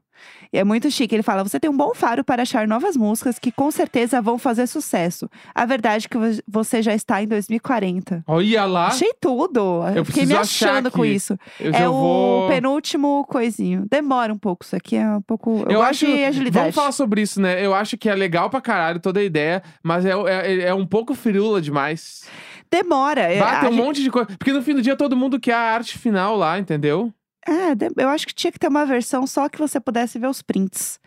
E 0.51 0.57
é 0.57 0.63
muito 0.63 0.89
chique. 0.91 1.13
Ele 1.15 1.23
fala: 1.23 1.43
você 1.43 1.59
tem 1.59 1.69
um 1.69 1.75
bom 1.77 1.93
faro 1.93 2.23
para 2.23 2.41
achar 2.43 2.67
novas 2.67 2.95
músicas 2.95 3.37
que 3.39 3.51
com 3.51 3.69
certeza 3.71 4.21
vão 4.21 4.37
fazer 4.37 4.67
sucesso. 4.67 5.29
A 5.53 5.65
verdade 5.65 6.05
é 6.05 6.09
que 6.09 6.17
vo- 6.17 6.41
você 6.47 6.81
já 6.81 6.93
está 6.93 7.21
em 7.21 7.27
2040. 7.27 8.23
Olha 8.27 8.65
lá, 8.65 8.87
Achei 8.87 9.13
tudo. 9.19 9.83
Eu 9.95 10.05
fiquei 10.05 10.25
me 10.25 10.35
achando 10.35 10.89
com 10.91 11.03
isso. 11.05 11.37
eu 11.59 11.73
é 11.73 11.87
o 11.89 11.93
vou... 11.93 12.47
penúltimo 12.49 13.25
coisinho. 13.27 13.85
Demora 13.89 14.33
um 14.33 14.37
pouco. 14.37 14.63
Isso 14.65 14.75
aqui 14.75 14.95
é 14.95 15.07
um 15.09 15.21
pouco. 15.21 15.63
Eu, 15.67 15.77
Eu 15.77 15.81
acho. 15.81 16.05
de 16.05 16.23
agilidade. 16.23 16.59
Vamos 16.63 16.75
falar 16.75 16.91
sobre 16.91 17.21
isso, 17.21 17.41
né? 17.41 17.65
Eu 17.65 17.73
acho 17.73 17.97
que 17.97 18.09
é 18.09 18.15
legal 18.15 18.49
pra 18.49 18.61
caralho 18.61 18.99
toda 18.99 19.19
a 19.19 19.23
ideia, 19.23 19.61
mas 19.83 20.05
é, 20.05 20.11
é, 20.11 20.59
é 20.69 20.73
um 20.73 20.85
pouco 20.85 21.13
firula 21.13 21.61
demais. 21.61 22.25
Demora. 22.69 23.21
É, 23.21 23.39
a 23.39 23.59
um 23.61 23.71
gente- 23.71 23.73
monte 23.75 24.03
de 24.03 24.11
coisa. 24.11 24.27
Porque 24.37 24.51
no 24.51 24.61
fim 24.61 24.73
do 24.73 24.81
dia 24.81 24.95
todo 24.95 25.15
mundo 25.15 25.39
quer 25.39 25.53
a 25.53 25.59
arte 25.73 25.97
final 25.97 26.35
lá, 26.35 26.59
entendeu? 26.59 27.13
É, 27.47 28.01
eu 28.03 28.09
acho 28.09 28.27
que 28.27 28.33
tinha 28.33 28.51
que 28.51 28.59
ter 28.59 28.67
uma 28.67 28.85
versão 28.85 29.25
só 29.25 29.47
que 29.47 29.57
você 29.57 29.79
pudesse 29.79 30.19
ver 30.19 30.27
os 30.27 30.41
prints. 30.41 30.99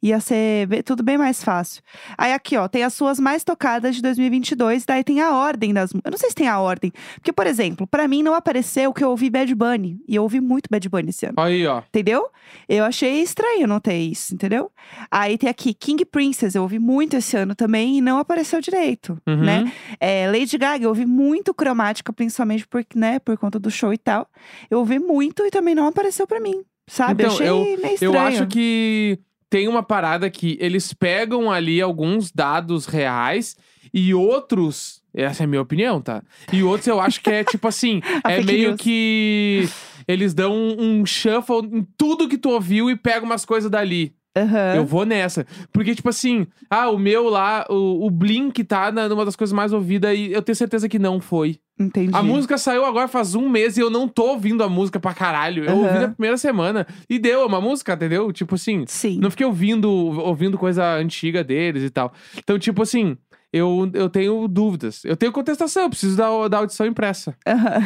Ia 0.00 0.20
ser 0.20 0.68
tudo 0.84 1.02
bem 1.02 1.18
mais 1.18 1.42
fácil. 1.42 1.82
Aí 2.16 2.32
aqui, 2.32 2.56
ó, 2.56 2.68
tem 2.68 2.84
as 2.84 2.94
suas 2.94 3.18
mais 3.18 3.42
tocadas 3.42 3.96
de 3.96 4.02
2022, 4.02 4.84
daí 4.86 5.02
tem 5.02 5.20
a 5.20 5.34
ordem 5.34 5.74
das. 5.74 5.92
Eu 5.92 6.10
não 6.10 6.16
sei 6.18 6.28
se 6.28 6.34
tem 6.36 6.46
a 6.46 6.60
ordem. 6.60 6.92
Porque, 7.16 7.32
por 7.32 7.46
exemplo, 7.48 7.84
pra 7.86 8.06
mim 8.06 8.22
não 8.22 8.32
apareceu 8.34 8.92
que 8.92 9.02
eu 9.02 9.10
ouvi 9.10 9.28
Bad 9.28 9.52
Bunny. 9.54 9.98
E 10.06 10.14
eu 10.14 10.22
ouvi 10.22 10.40
muito 10.40 10.68
Bad 10.70 10.88
Bunny 10.88 11.10
esse 11.10 11.26
ano. 11.26 11.34
Aí, 11.38 11.66
ó. 11.66 11.82
Entendeu? 11.88 12.28
Eu 12.68 12.84
achei 12.84 13.20
estranho 13.22 13.66
não 13.66 13.80
ter 13.80 13.96
isso, 13.98 14.34
entendeu? 14.34 14.70
Aí 15.10 15.36
tem 15.36 15.50
aqui 15.50 15.74
King 15.74 16.04
Princess, 16.04 16.54
eu 16.54 16.62
ouvi 16.62 16.78
muito 16.78 17.16
esse 17.16 17.36
ano 17.36 17.54
também 17.54 17.98
e 17.98 18.00
não 18.00 18.18
apareceu 18.18 18.60
direito, 18.60 19.20
Uhum. 19.26 19.36
né? 19.44 19.72
É, 20.00 20.30
Lady 20.30 20.56
Gaga, 20.56 20.84
eu 20.84 20.88
ouvi 20.90 21.04
muito 21.06 21.52
cromática, 21.52 22.12
principalmente 22.12 22.66
por, 22.68 22.84
né, 22.94 23.18
por 23.18 23.36
conta 23.36 23.58
do 23.58 23.70
show 23.70 23.92
e 23.92 23.98
tal. 23.98 24.28
Eu 24.70 24.78
ouvi 24.78 24.98
muito 24.98 25.44
e 25.44 25.50
também 25.50 25.74
não 25.74 25.88
apareceu 25.88 26.26
pra 26.26 26.38
mim, 26.40 26.62
sabe? 26.86 27.24
Então, 27.24 27.36
eu 27.44 27.56
achei 27.62 27.76
meio 27.76 27.94
estranho. 27.94 28.14
Eu 28.14 28.18
acho 28.20 28.46
que 28.46 29.18
tem 29.50 29.68
uma 29.68 29.82
parada 29.82 30.30
que 30.30 30.56
eles 30.60 30.92
pegam 30.92 31.50
ali 31.50 31.80
alguns 31.80 32.30
dados 32.30 32.86
reais 32.86 33.56
e 33.92 34.14
outros. 34.14 35.02
Essa 35.14 35.42
é 35.42 35.44
a 35.44 35.46
minha 35.46 35.62
opinião, 35.62 36.00
tá? 36.00 36.22
E 36.52 36.62
outros 36.62 36.86
eu 36.86 37.00
acho 37.00 37.20
que 37.20 37.30
é 37.30 37.44
tipo 37.44 37.66
assim: 37.66 38.00
é 38.24 38.42
meio 38.42 38.68
news. 38.68 38.80
que 38.80 39.68
eles 40.06 40.34
dão 40.34 40.52
um, 40.52 41.00
um 41.00 41.06
shuffle 41.06 41.66
em 41.72 41.86
tudo 41.96 42.28
que 42.28 42.38
tu 42.38 42.50
ouviu 42.50 42.90
e 42.90 42.96
pegam 42.96 43.24
umas 43.24 43.44
coisas 43.44 43.70
dali. 43.70 44.14
Aham. 44.36 44.74
Eu 44.76 44.86
vou 44.86 45.04
nessa. 45.04 45.46
Porque, 45.72 45.94
tipo 45.94 46.08
assim, 46.08 46.46
ah, 46.70 46.90
o 46.90 46.98
meu 46.98 47.28
lá, 47.28 47.66
o, 47.68 48.06
o 48.06 48.10
Blink 48.10 48.62
tá 48.62 48.92
na, 48.92 49.08
numa 49.08 49.24
das 49.24 49.34
coisas 49.34 49.52
mais 49.52 49.72
ouvidas 49.72 50.16
e 50.16 50.32
eu 50.32 50.42
tenho 50.42 50.54
certeza 50.54 50.88
que 50.88 50.98
não 50.98 51.20
foi. 51.20 51.58
Entendi. 51.78 52.10
A 52.14 52.22
música 52.22 52.58
saiu 52.58 52.84
agora 52.84 53.06
faz 53.08 53.34
um 53.34 53.48
mês 53.48 53.76
e 53.76 53.80
eu 53.80 53.88
não 53.90 54.08
tô 54.08 54.30
ouvindo 54.30 54.62
a 54.64 54.68
música 54.68 54.98
pra 54.98 55.14
caralho. 55.14 55.64
Eu 55.64 55.70
Aham. 55.72 55.86
ouvi 55.86 55.98
na 56.00 56.08
primeira 56.08 56.36
semana. 56.36 56.86
E 57.08 57.18
deu, 57.18 57.46
uma 57.46 57.60
música, 57.60 57.92
entendeu? 57.94 58.32
Tipo 58.32 58.56
assim, 58.56 58.84
Sim. 58.88 59.18
não 59.20 59.30
fiquei 59.30 59.46
ouvindo, 59.46 59.88
ouvindo 59.90 60.58
coisa 60.58 60.84
antiga 60.96 61.44
deles 61.44 61.82
e 61.84 61.90
tal. 61.90 62.12
Então, 62.36 62.58
tipo 62.58 62.82
assim, 62.82 63.16
eu, 63.52 63.90
eu 63.94 64.10
tenho 64.10 64.46
dúvidas. 64.48 65.04
Eu 65.04 65.16
tenho 65.16 65.32
contestação, 65.32 65.84
eu 65.84 65.90
preciso 65.90 66.16
da, 66.16 66.48
da 66.48 66.58
audição 66.58 66.84
impressa. 66.86 67.34
Aham. 67.46 67.78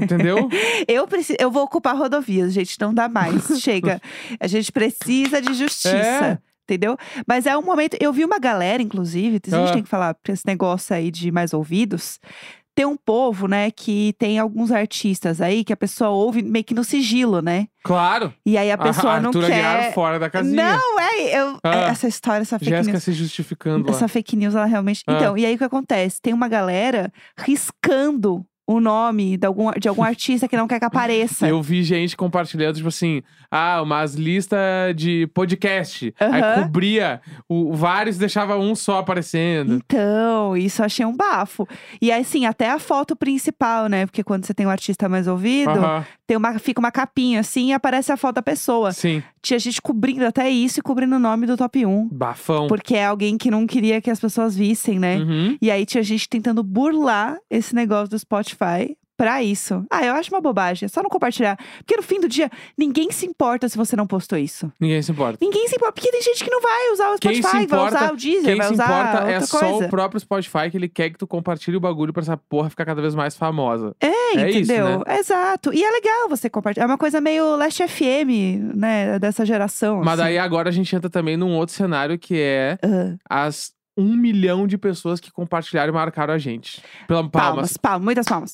Entendeu? 0.00 0.48
Eu, 0.88 1.06
preciso, 1.08 1.36
eu 1.40 1.50
vou 1.50 1.62
ocupar 1.64 1.96
rodovias, 1.96 2.52
gente, 2.52 2.78
não 2.80 2.92
dá 2.94 3.08
mais. 3.08 3.46
Chega. 3.60 4.00
A 4.38 4.46
gente 4.46 4.70
precisa 4.70 5.40
de 5.42 5.54
justiça. 5.54 5.96
É. 5.96 6.38
Entendeu? 6.64 6.96
Mas 7.26 7.44
é 7.46 7.56
um 7.56 7.62
momento. 7.62 7.96
Eu 8.00 8.12
vi 8.12 8.24
uma 8.24 8.38
galera, 8.38 8.82
inclusive, 8.82 9.38
a 9.46 9.50
gente 9.56 9.70
Ah. 9.70 9.72
tem 9.74 9.82
que 9.82 9.88
falar 9.88 10.14
pra 10.14 10.32
esse 10.32 10.46
negócio 10.46 10.94
aí 10.96 11.10
de 11.10 11.30
mais 11.30 11.52
ouvidos. 11.52 12.18
Tem 12.76 12.84
um 12.84 12.96
povo, 12.96 13.46
né, 13.46 13.70
que 13.70 14.14
tem 14.18 14.38
alguns 14.38 14.72
artistas 14.72 15.40
aí 15.40 15.62
que 15.62 15.72
a 15.72 15.76
pessoa 15.76 16.10
ouve 16.10 16.42
meio 16.42 16.64
que 16.64 16.74
no 16.74 16.82
sigilo, 16.82 17.40
né? 17.40 17.66
claro. 17.84 18.32
E 18.44 18.56
aí 18.58 18.72
a 18.72 18.78
pessoa 18.78 19.12
a 19.14 19.20
não 19.20 19.28
Arthur 19.28 19.44
Aguiar 19.44 19.78
quer. 19.82 19.92
fora 19.94 20.18
da 20.18 20.28
casinha. 20.30 20.76
Não, 20.76 20.98
é, 21.00 21.38
eu, 21.40 21.58
Ah. 21.62 21.74
é 21.76 21.84
essa 21.90 22.08
história, 22.08 22.42
essa 22.42 22.58
fake 22.58 22.70
Jéssica 22.70 22.92
news. 22.92 23.04
se 23.04 23.12
justificando 23.12 23.88
lá. 23.88 23.94
Essa 23.94 24.08
fake 24.08 24.34
news, 24.36 24.54
ela 24.54 24.64
realmente. 24.64 25.02
Ah. 25.06 25.12
Então, 25.12 25.36
e 25.38 25.44
aí 25.46 25.54
o 25.54 25.58
que 25.58 25.64
acontece? 25.64 26.20
Tem 26.20 26.32
uma 26.32 26.48
galera 26.48 27.12
riscando 27.38 28.44
o 28.66 28.80
nome 28.80 29.36
de 29.36 29.46
algum, 29.46 29.70
de 29.72 29.88
algum 29.88 30.02
artista 30.02 30.48
que 30.48 30.56
não 30.56 30.66
quer 30.66 30.78
que 30.78 30.84
apareça. 30.84 31.46
Eu 31.46 31.62
vi 31.62 31.82
gente 31.82 32.16
compartilhando, 32.16 32.76
tipo 32.76 32.88
assim, 32.88 33.22
ah, 33.50 33.82
umas 33.82 34.14
listas 34.14 34.94
de 34.96 35.26
podcast. 35.28 36.14
Aí 36.18 36.62
cobria 36.62 37.20
o, 37.48 37.74
vários 37.74 38.16
e 38.16 38.18
deixava 38.18 38.56
um 38.56 38.74
só 38.74 38.98
aparecendo. 38.98 39.74
Então, 39.74 40.56
isso 40.56 40.80
eu 40.80 40.86
achei 40.86 41.04
um 41.04 41.14
bafo. 41.14 41.68
E 42.00 42.10
aí, 42.10 42.22
assim, 42.22 42.46
até 42.46 42.70
a 42.70 42.78
foto 42.78 43.14
principal, 43.14 43.86
né? 43.86 44.06
Porque 44.06 44.24
quando 44.24 44.46
você 44.46 44.54
tem 44.54 44.66
um 44.66 44.70
artista 44.70 45.08
mais 45.08 45.26
ouvido, 45.26 45.72
tem 46.26 46.36
uma, 46.36 46.58
fica 46.58 46.80
uma 46.80 46.90
capinha 46.90 47.40
assim 47.40 47.68
e 47.68 47.72
aparece 47.72 48.10
a 48.10 48.16
foto 48.16 48.36
da 48.36 48.42
pessoa. 48.42 48.92
sim. 48.92 49.22
Tinha 49.42 49.58
gente 49.58 49.82
cobrindo 49.82 50.24
até 50.24 50.48
isso 50.48 50.80
e 50.80 50.82
cobrindo 50.82 51.16
o 51.16 51.18
nome 51.18 51.46
do 51.46 51.54
top 51.54 51.84
1. 51.84 52.08
Bafão. 52.08 52.66
Porque 52.66 52.94
é 52.94 53.04
alguém 53.04 53.36
que 53.36 53.50
não 53.50 53.66
queria 53.66 54.00
que 54.00 54.10
as 54.10 54.18
pessoas 54.18 54.56
vissem, 54.56 54.98
né? 54.98 55.18
Uhum. 55.18 55.58
E 55.60 55.70
aí 55.70 55.84
tinha 55.84 56.02
gente 56.02 56.26
tentando 56.26 56.62
burlar 56.62 57.36
esse 57.50 57.74
negócio 57.74 58.08
do 58.08 58.18
Spotify 58.18 58.53
pra 59.16 59.42
isso. 59.44 59.84
Ah, 59.88 60.04
eu 60.04 60.12
acho 60.14 60.28
uma 60.34 60.40
bobagem. 60.40 60.86
É 60.86 60.88
só 60.88 61.00
não 61.00 61.08
compartilhar. 61.08 61.56
Porque 61.78 61.94
no 61.96 62.02
fim 62.02 62.18
do 62.20 62.28
dia, 62.28 62.50
ninguém 62.76 63.12
se 63.12 63.24
importa 63.24 63.68
se 63.68 63.76
você 63.76 63.94
não 63.94 64.08
postou 64.08 64.36
isso. 64.36 64.72
Ninguém 64.80 65.00
se 65.02 65.12
importa. 65.12 65.38
Ninguém 65.40 65.68
se 65.68 65.76
importa. 65.76 65.92
Porque 65.92 66.10
tem 66.10 66.20
gente 66.20 66.42
que 66.42 66.50
não 66.50 66.60
vai 66.60 66.90
usar 66.92 67.14
o 67.14 67.18
Quem 67.20 67.34
Spotify, 67.36 67.42
se 67.46 67.52
vai 67.52 67.62
importa- 67.64 67.96
usar 67.96 68.12
o 68.12 68.16
Deezer, 68.16 68.42
Quem 68.44 68.56
vai 68.56 68.66
se 68.66 68.72
usar 68.72 68.84
importa 68.84 69.30
é 69.30 69.40
só 69.40 69.58
coisa. 69.60 69.86
o 69.86 69.88
próprio 69.88 70.20
Spotify 70.20 70.68
que 70.68 70.76
ele 70.76 70.88
quer 70.88 71.10
que 71.10 71.18
tu 71.18 71.28
compartilhe 71.28 71.76
o 71.76 71.80
bagulho 71.80 72.12
pra 72.12 72.22
essa 72.22 72.36
porra 72.36 72.68
ficar 72.70 72.84
cada 72.84 73.00
vez 73.00 73.14
mais 73.14 73.36
famosa. 73.36 73.94
É, 74.00 74.08
É 74.36 74.50
isso, 74.50 74.58
entendeu? 74.72 75.04
né? 75.06 75.18
Exato. 75.18 75.72
E 75.72 75.84
é 75.84 75.90
legal 75.92 76.28
você 76.28 76.50
compartilhar. 76.50 76.84
É 76.84 76.88
uma 76.88 76.98
coisa 76.98 77.20
meio 77.20 77.54
Last 77.54 77.86
FM, 77.86 78.74
né? 78.74 79.18
Dessa 79.20 79.46
geração. 79.46 79.98
Mas 79.98 80.14
assim. 80.14 80.22
daí 80.22 80.38
agora 80.38 80.68
a 80.70 80.72
gente 80.72 80.94
entra 80.94 81.08
também 81.08 81.36
num 81.36 81.54
outro 81.56 81.74
cenário 81.74 82.18
que 82.18 82.34
é 82.36 82.78
Ah, 83.30 83.44
as 83.46 83.72
um 83.96 84.16
milhão 84.16 84.66
de 84.66 84.76
pessoas 84.76 85.20
que 85.20 85.30
compartilharam 85.30 85.92
e 85.92 85.94
marcaram 85.94 86.34
a 86.34 86.38
gente. 86.38 86.82
Palmas. 87.06 87.30
palmas, 87.30 87.76
palmas, 87.76 88.04
muitas 88.04 88.26
palmas. 88.26 88.50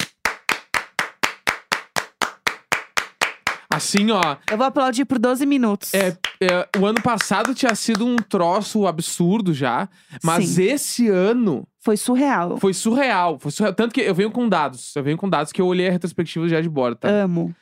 Assim, 3.72 4.10
ó. 4.10 4.36
Eu 4.50 4.56
vou 4.56 4.66
aplaudir 4.66 5.04
por 5.04 5.18
12 5.18 5.46
minutos. 5.46 5.94
É, 5.94 6.16
é, 6.40 6.68
o 6.76 6.84
ano 6.84 7.00
passado 7.00 7.54
tinha 7.54 7.74
sido 7.74 8.04
um 8.04 8.16
troço 8.16 8.86
absurdo 8.86 9.54
já, 9.54 9.88
mas 10.24 10.48
Sim. 10.48 10.64
esse 10.64 11.08
ano 11.08 11.66
Foi 11.78 11.96
surreal. 11.96 12.58
foi 12.58 12.74
surreal, 12.74 13.38
foi 13.38 13.52
surreal. 13.52 13.72
Tanto 13.72 13.94
que 13.94 14.00
eu 14.00 14.14
venho 14.14 14.30
com 14.32 14.48
dados, 14.48 14.94
eu 14.96 15.04
venho 15.04 15.16
com 15.16 15.28
dados 15.28 15.52
que 15.52 15.62
eu 15.62 15.66
olhei 15.66 15.88
a 15.88 15.92
retrospectiva 15.92 16.48
já 16.48 16.60
de 16.60 16.68
bordo, 16.68 16.96
tá? 16.96 17.08
Amo. 17.08 17.54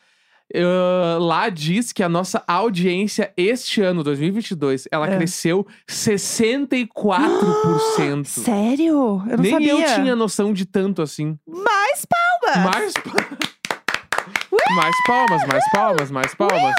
Lá 1.20 1.48
diz 1.50 1.92
que 1.92 2.02
a 2.02 2.08
nossa 2.08 2.42
audiência 2.46 3.32
este 3.36 3.82
ano, 3.82 4.02
2022, 4.02 4.88
ela 4.90 5.06
É. 5.08 5.16
cresceu 5.16 5.66
64%. 5.86 8.24
Sério? 8.24 9.22
Eu 9.28 9.36
não 9.36 9.42
Nem 9.42 9.52
sabia. 9.52 9.72
eu 9.72 9.84
tinha 9.94 10.16
noção 10.16 10.52
de 10.52 10.64
tanto 10.64 11.02
assim. 11.02 11.38
Mais 11.46 12.06
palmas! 12.06 12.74
Mais, 12.74 12.92
pa- 12.94 13.36
mais 14.74 14.96
palmas, 15.06 15.46
mais 15.46 15.70
palmas, 15.70 16.10
mais 16.10 16.34
palmas. 16.34 16.74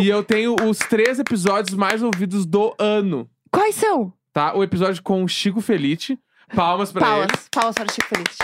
E 0.00 0.08
eu 0.08 0.22
tenho 0.22 0.54
os 0.68 0.78
três 0.78 1.18
episódios 1.18 1.76
mais 1.76 2.02
ouvidos 2.02 2.46
do 2.46 2.74
ano, 2.78 3.28
Quais 3.50 3.74
são? 3.74 4.12
tá? 4.32 4.54
O 4.54 4.62
episódio 4.62 5.02
com 5.02 5.24
o 5.24 5.28
Chico 5.28 5.60
Felite. 5.60 6.16
Palmas 6.54 6.92
pra 6.92 7.00
palmas. 7.02 7.28
ele. 7.30 7.38
Palmas 7.50 7.74
para 7.74 7.86
o 7.86 7.92
Chico 7.92 8.06
Feliz. 8.06 8.36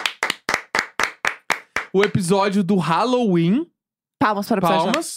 O 1.97 2.03
episódio 2.03 2.65
do 2.65 2.75
Halloween. 2.77 3.67
Palmas 4.19 4.49
para 4.49 4.57
o 4.57 4.59
episódio. 4.59 4.85
Palmas. 4.93 5.17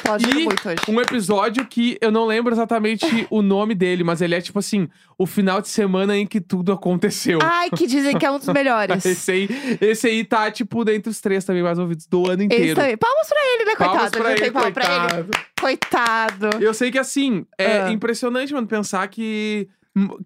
Aplaudindo 0.00 0.40
E 0.40 0.44
muito 0.44 0.68
hoje. 0.68 0.80
Um 0.88 1.00
episódio 1.00 1.64
que 1.64 1.96
eu 2.02 2.10
não 2.10 2.26
lembro 2.26 2.52
exatamente 2.52 3.06
o 3.30 3.40
nome 3.40 3.74
dele, 3.74 4.04
mas 4.04 4.20
ele 4.20 4.34
é 4.34 4.40
tipo 4.42 4.58
assim: 4.58 4.88
o 5.16 5.24
final 5.26 5.62
de 5.62 5.68
semana 5.68 6.14
em 6.18 6.26
que 6.26 6.38
tudo 6.38 6.70
aconteceu. 6.72 7.38
Ai, 7.42 7.70
que 7.70 7.86
dizem 7.86 8.18
que 8.18 8.26
é 8.26 8.30
um 8.30 8.36
dos 8.38 8.48
melhores. 8.52 9.02
Esse 9.06 9.30
aí, 9.32 9.48
esse 9.80 10.06
aí 10.08 10.22
tá, 10.24 10.50
tipo, 10.50 10.84
dentre 10.84 11.08
os 11.08 11.18
três 11.20 11.44
também 11.46 11.62
mais 11.62 11.78
ouvidos 11.78 12.06
do 12.06 12.26
ano 12.28 12.42
Esse 12.42 12.44
inteiro. 12.44 12.80
também. 12.80 12.96
Palmas 12.98 13.28
pra 13.28 13.38
ele, 13.54 13.64
né, 13.64 13.76
coitado? 13.76 13.94
Palmas 13.96 14.10
pra 14.10 14.32
ele, 14.32 14.50
palma 14.50 14.70
pra 14.72 14.84
ele. 14.84 15.24
coitado. 15.58 16.50
Coitado. 16.50 16.50
Eu 16.62 16.74
sei 16.74 16.90
que 16.90 16.98
assim, 16.98 17.46
é 17.56 17.82
Ah. 17.82 17.90
impressionante, 17.90 18.52
mano, 18.52 18.66
pensar 18.66 19.08
que 19.08 19.66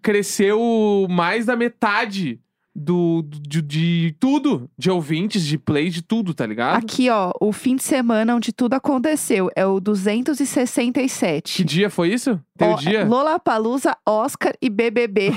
cresceu 0.03 1.07
mais 1.11 1.45
da 1.47 1.55
metade 1.55 2.41
do, 2.77 3.25
de, 3.27 3.63
de 3.63 4.17
tudo, 4.21 4.69
de 4.79 4.91
ouvintes, 4.91 5.45
de 5.45 5.57
play, 5.59 5.89
de 5.89 6.03
tudo, 6.03 6.35
tá 6.35 6.47
ligado? 6.47 6.77
Aqui, 6.77 7.09
ó, 7.09 7.33
o 7.41 7.53
fim 7.53 7.77
de 7.77 7.83
semana 7.83 8.35
onde 8.37 8.53
tudo 8.53 8.75
aconteceu 8.75 9.51
é 9.57 9.65
o 9.67 9.77
Que 9.77 9.85
267. 9.85 11.65
dia 11.65 11.89
foi 11.89 12.13
isso? 12.13 12.39
Tem 12.59 12.69
o 12.69 12.73
Ó, 12.73 12.77
dia? 12.77 13.05
Lollapalooza, 13.05 13.97
Oscar 14.07 14.53
e 14.61 14.69
BBB. 14.69 15.33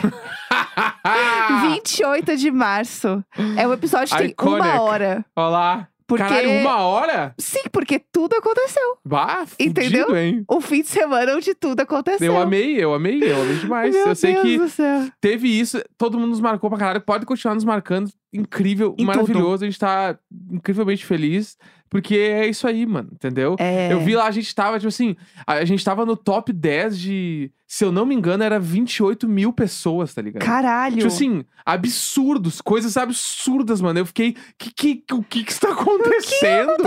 28 1.72 2.36
de 2.38 2.52
março. 2.52 3.24
É 3.58 3.68
um 3.68 3.74
episódio 3.74 4.10
que 4.16 4.22
tem 4.22 4.32
Iconic. 4.32 4.62
uma 4.62 4.82
hora. 4.82 5.26
Olha 5.36 5.50
lá. 5.50 5.88
Porque... 6.10 6.24
Caralho, 6.24 6.50
uma 6.54 6.80
hora? 6.80 7.36
Sim, 7.38 7.62
porque 7.72 8.02
tudo 8.12 8.36
aconteceu. 8.36 8.98
Bah, 9.06 9.46
fudido, 9.46 9.70
Entendeu? 9.70 10.18
hein? 10.18 10.44
O 10.50 10.60
fim 10.60 10.82
de 10.82 10.88
semana 10.88 11.36
onde 11.36 11.54
tudo 11.54 11.80
aconteceu. 11.82 12.34
Eu 12.34 12.42
amei, 12.42 12.84
eu 12.84 12.96
amei, 12.96 13.22
eu 13.22 13.40
amei 13.40 13.58
demais. 13.58 13.94
Meu 13.94 14.08
eu 14.08 14.16
sei 14.16 14.34
Deus 14.34 14.74
que 14.74 14.82
teve 15.22 15.48
isso, 15.48 15.80
todo 16.00 16.18
mundo 16.18 16.30
nos 16.32 16.42
marcou 16.42 16.68
pra 16.68 16.80
caralho. 16.80 17.02
Pode 17.02 17.28
continuar 17.28 17.54
nos 17.54 17.64
marcando. 17.64 18.12
Incrível, 18.34 18.96
Em 18.98 19.06
maravilhoso. 19.06 19.64
A 19.64 19.68
gente 19.68 19.78
tá 19.78 20.18
incrivelmente 20.52 21.06
feliz. 21.06 21.56
Porque 21.90 22.16
é 22.16 22.48
isso 22.48 22.68
aí, 22.68 22.86
mano, 22.86 23.10
entendeu? 23.12 23.56
É... 23.58 23.92
Eu 23.92 24.00
vi 24.02 24.16
lá, 24.16 24.28
a 24.28 24.32
gente 24.32 24.54
tava, 24.54 24.78
tipo 24.78 24.90
assim, 24.90 25.16
a 25.48 25.66
gente 25.66 25.84
tava 25.84 26.06
no 26.06 26.16
top 26.16 26.54
10 26.54 27.00
de, 27.00 27.52
se 27.66 27.84
eu 27.84 27.92
não 27.92 28.06
me 28.06 28.14
engano, 28.14 28.44
era 28.44 28.60
28 28.60 29.28
mil 29.28 29.52
pessoas, 29.52 30.14
tá 30.14 30.22
ligado? 30.22 30.46
Caralho. 30.46 30.96
Tipo 30.96 31.08
assim, 31.08 31.44
absurdos, 31.66 32.62
coisas 32.62 32.96
absurdas, 32.96 33.82
mano. 33.82 34.00
Eu 34.00 34.06
fiquei, 34.06 34.36
que, 34.58 34.72
que, 34.72 35.14
o 35.14 35.24
que 35.24 35.44
que 35.44 35.52
está 35.52 35.72
acontecendo? 35.72 36.84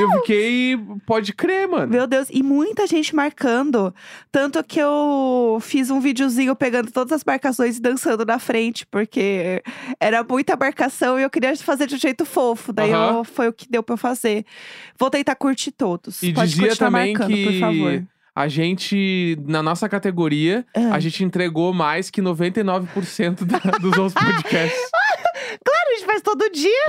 Eu 0.00 0.10
fiquei, 0.20 0.78
pode 1.06 1.32
crer, 1.34 1.68
mano. 1.68 1.88
Meu 1.92 2.06
Deus, 2.06 2.28
e 2.30 2.42
muita 2.42 2.86
gente 2.86 3.14
marcando. 3.14 3.94
Tanto 4.30 4.62
que 4.64 4.78
eu 4.80 5.58
fiz 5.60 5.90
um 5.90 6.00
videozinho 6.00 6.56
pegando 6.56 6.90
todas 6.90 7.12
as 7.12 7.22
marcações 7.24 7.76
e 7.76 7.80
dançando 7.82 8.24
na 8.24 8.38
frente, 8.38 8.86
porque 8.86 9.62
era 10.00 10.24
muita 10.24 10.56
marcação 10.56 11.18
e 11.18 11.22
eu 11.22 11.30
queria 11.30 11.54
fazer 11.56 11.86
de 11.86 11.94
um 11.94 11.98
jeito 11.98 12.24
fofo. 12.24 12.72
Daí 12.72 12.90
eu- 12.90 13.22
foi 13.24 13.48
o 13.48 13.52
que 13.52 13.68
deu 13.68 13.82
pra 13.82 13.92
eu 13.94 13.98
fazer. 13.98 14.44
Vou 14.98 15.10
tentar 15.10 15.34
curtir 15.34 15.70
todos. 15.72 16.22
E 16.22 16.32
Pode 16.32 16.50
dizia 16.50 16.74
também 16.74 17.12
marcando, 17.12 17.28
por 17.28 17.36
que 17.52 17.60
favor. 17.60 18.02
a 18.34 18.48
gente, 18.48 19.38
na 19.46 19.62
nossa 19.62 19.88
categoria, 19.90 20.64
Ah. 20.74 20.94
a 20.94 21.00
gente 21.00 21.22
entregou 21.22 21.72
mais 21.74 22.08
que 22.10 22.22
99% 22.22 23.44
da, 23.44 23.58
dos 23.78 23.98
outros 23.98 24.14
podcasts. 24.24 24.90
Faz 26.12 26.20
todo 26.20 26.50
dia. 26.50 26.84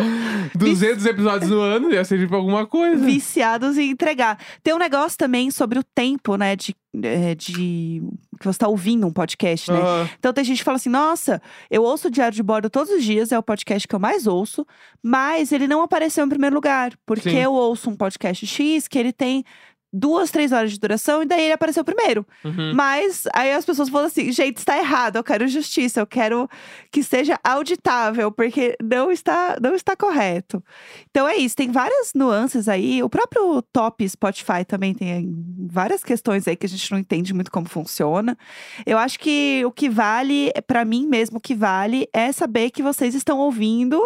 200 0.53 1.05
episódios 1.05 1.49
no 1.49 1.61
ano, 1.61 1.93
ia 1.93 2.03
servir 2.03 2.27
pra 2.27 2.35
alguma 2.35 2.67
coisa. 2.67 3.03
viciados 3.05 3.77
em 3.77 3.91
entregar. 3.91 4.37
Tem 4.61 4.73
um 4.73 4.77
negócio 4.77 5.17
também 5.17 5.49
sobre 5.49 5.79
o 5.79 5.83
tempo, 5.95 6.35
né? 6.35 6.57
De, 6.57 6.75
é, 7.01 7.33
de 7.33 8.03
que 8.37 8.45
você 8.45 8.59
tá 8.59 8.67
ouvindo 8.67 9.07
um 9.07 9.11
podcast, 9.13 9.71
né? 9.71 9.79
Ah, 9.81 10.09
Então 10.19 10.33
tem 10.33 10.43
gente 10.43 10.57
que 10.57 10.63
fala 10.65 10.75
assim: 10.75 10.89
nossa, 10.89 11.41
eu 11.71 11.83
ouço 11.83 12.09
o 12.09 12.11
Diário 12.11 12.35
de 12.35 12.43
Bordo 12.43 12.69
todos 12.69 12.91
os 12.91 13.01
dias, 13.01 13.31
é 13.31 13.39
o 13.39 13.43
podcast 13.43 13.87
que 13.87 13.95
eu 13.95 13.99
mais 13.99 14.27
ouço, 14.27 14.67
mas 15.01 15.53
ele 15.53 15.67
não 15.67 15.81
apareceu 15.81 16.25
em 16.25 16.29
primeiro 16.29 16.55
lugar. 16.55 16.91
Porque 17.05 17.29
Sim. 17.29 17.37
eu 17.39 17.53
ouço 17.53 17.89
um 17.89 17.95
podcast 17.95 18.45
X 18.45 18.89
que 18.89 18.99
ele 18.99 19.13
tem 19.13 19.45
duas, 19.93 20.31
três 20.31 20.51
horas 20.51 20.71
de 20.71 20.79
duração 20.79 21.21
e 21.21 21.25
daí 21.25 21.43
ele 21.43 21.53
apareceu 21.53 21.83
primeiro. 21.83 22.25
uhum. 22.43 22.73
Mas 22.73 23.23
aí 23.33 23.53
as 23.53 23.63
pessoas 23.63 23.89
falam 23.89 24.07
assim: 24.07 24.31
gente, 24.31 24.57
está 24.57 24.77
errado, 24.77 25.17
eu 25.17 25.23
quero 25.23 25.47
justiça, 25.47 25.99
eu 25.99 26.07
quero 26.07 26.49
que 26.91 27.03
seja 27.03 27.39
auditável, 27.43 28.31
porque 28.31 28.75
não 28.81 29.11
está, 29.11 29.57
não 29.61 29.75
está 29.75 29.95
correto. 29.95 30.63
Então 31.11 31.27
é 31.27 31.37
isso, 31.37 31.55
tem 31.55 31.71
várias 31.71 32.11
nuances 32.15 32.67
aí. 32.67 33.03
O 33.03 33.09
próprio 33.09 33.61
top 33.61 34.07
Spotify 34.09 34.65
também 34.67 34.93
tem 34.93 35.31
várias 35.69 36.03
questões 36.03 36.47
aí 36.47 36.55
que 36.55 36.65
a 36.65 36.69
gente 36.69 36.91
não 36.91 36.97
entende 36.97 37.33
muito 37.33 37.51
como 37.51 37.67
funciona. 37.67 38.37
Eu 38.85 38.97
acho 38.97 39.19
que 39.19 39.63
o 39.65 39.71
que 39.71 39.89
vale, 39.89 40.51
para 40.65 40.83
mim 40.83 41.05
mesmo, 41.05 41.37
o 41.37 41.41
que 41.41 41.53
vale 41.53 42.07
é 42.11 42.31
saber 42.31 42.71
que 42.71 42.81
vocês 42.81 43.13
estão 43.13 43.37
ouvindo 43.37 44.01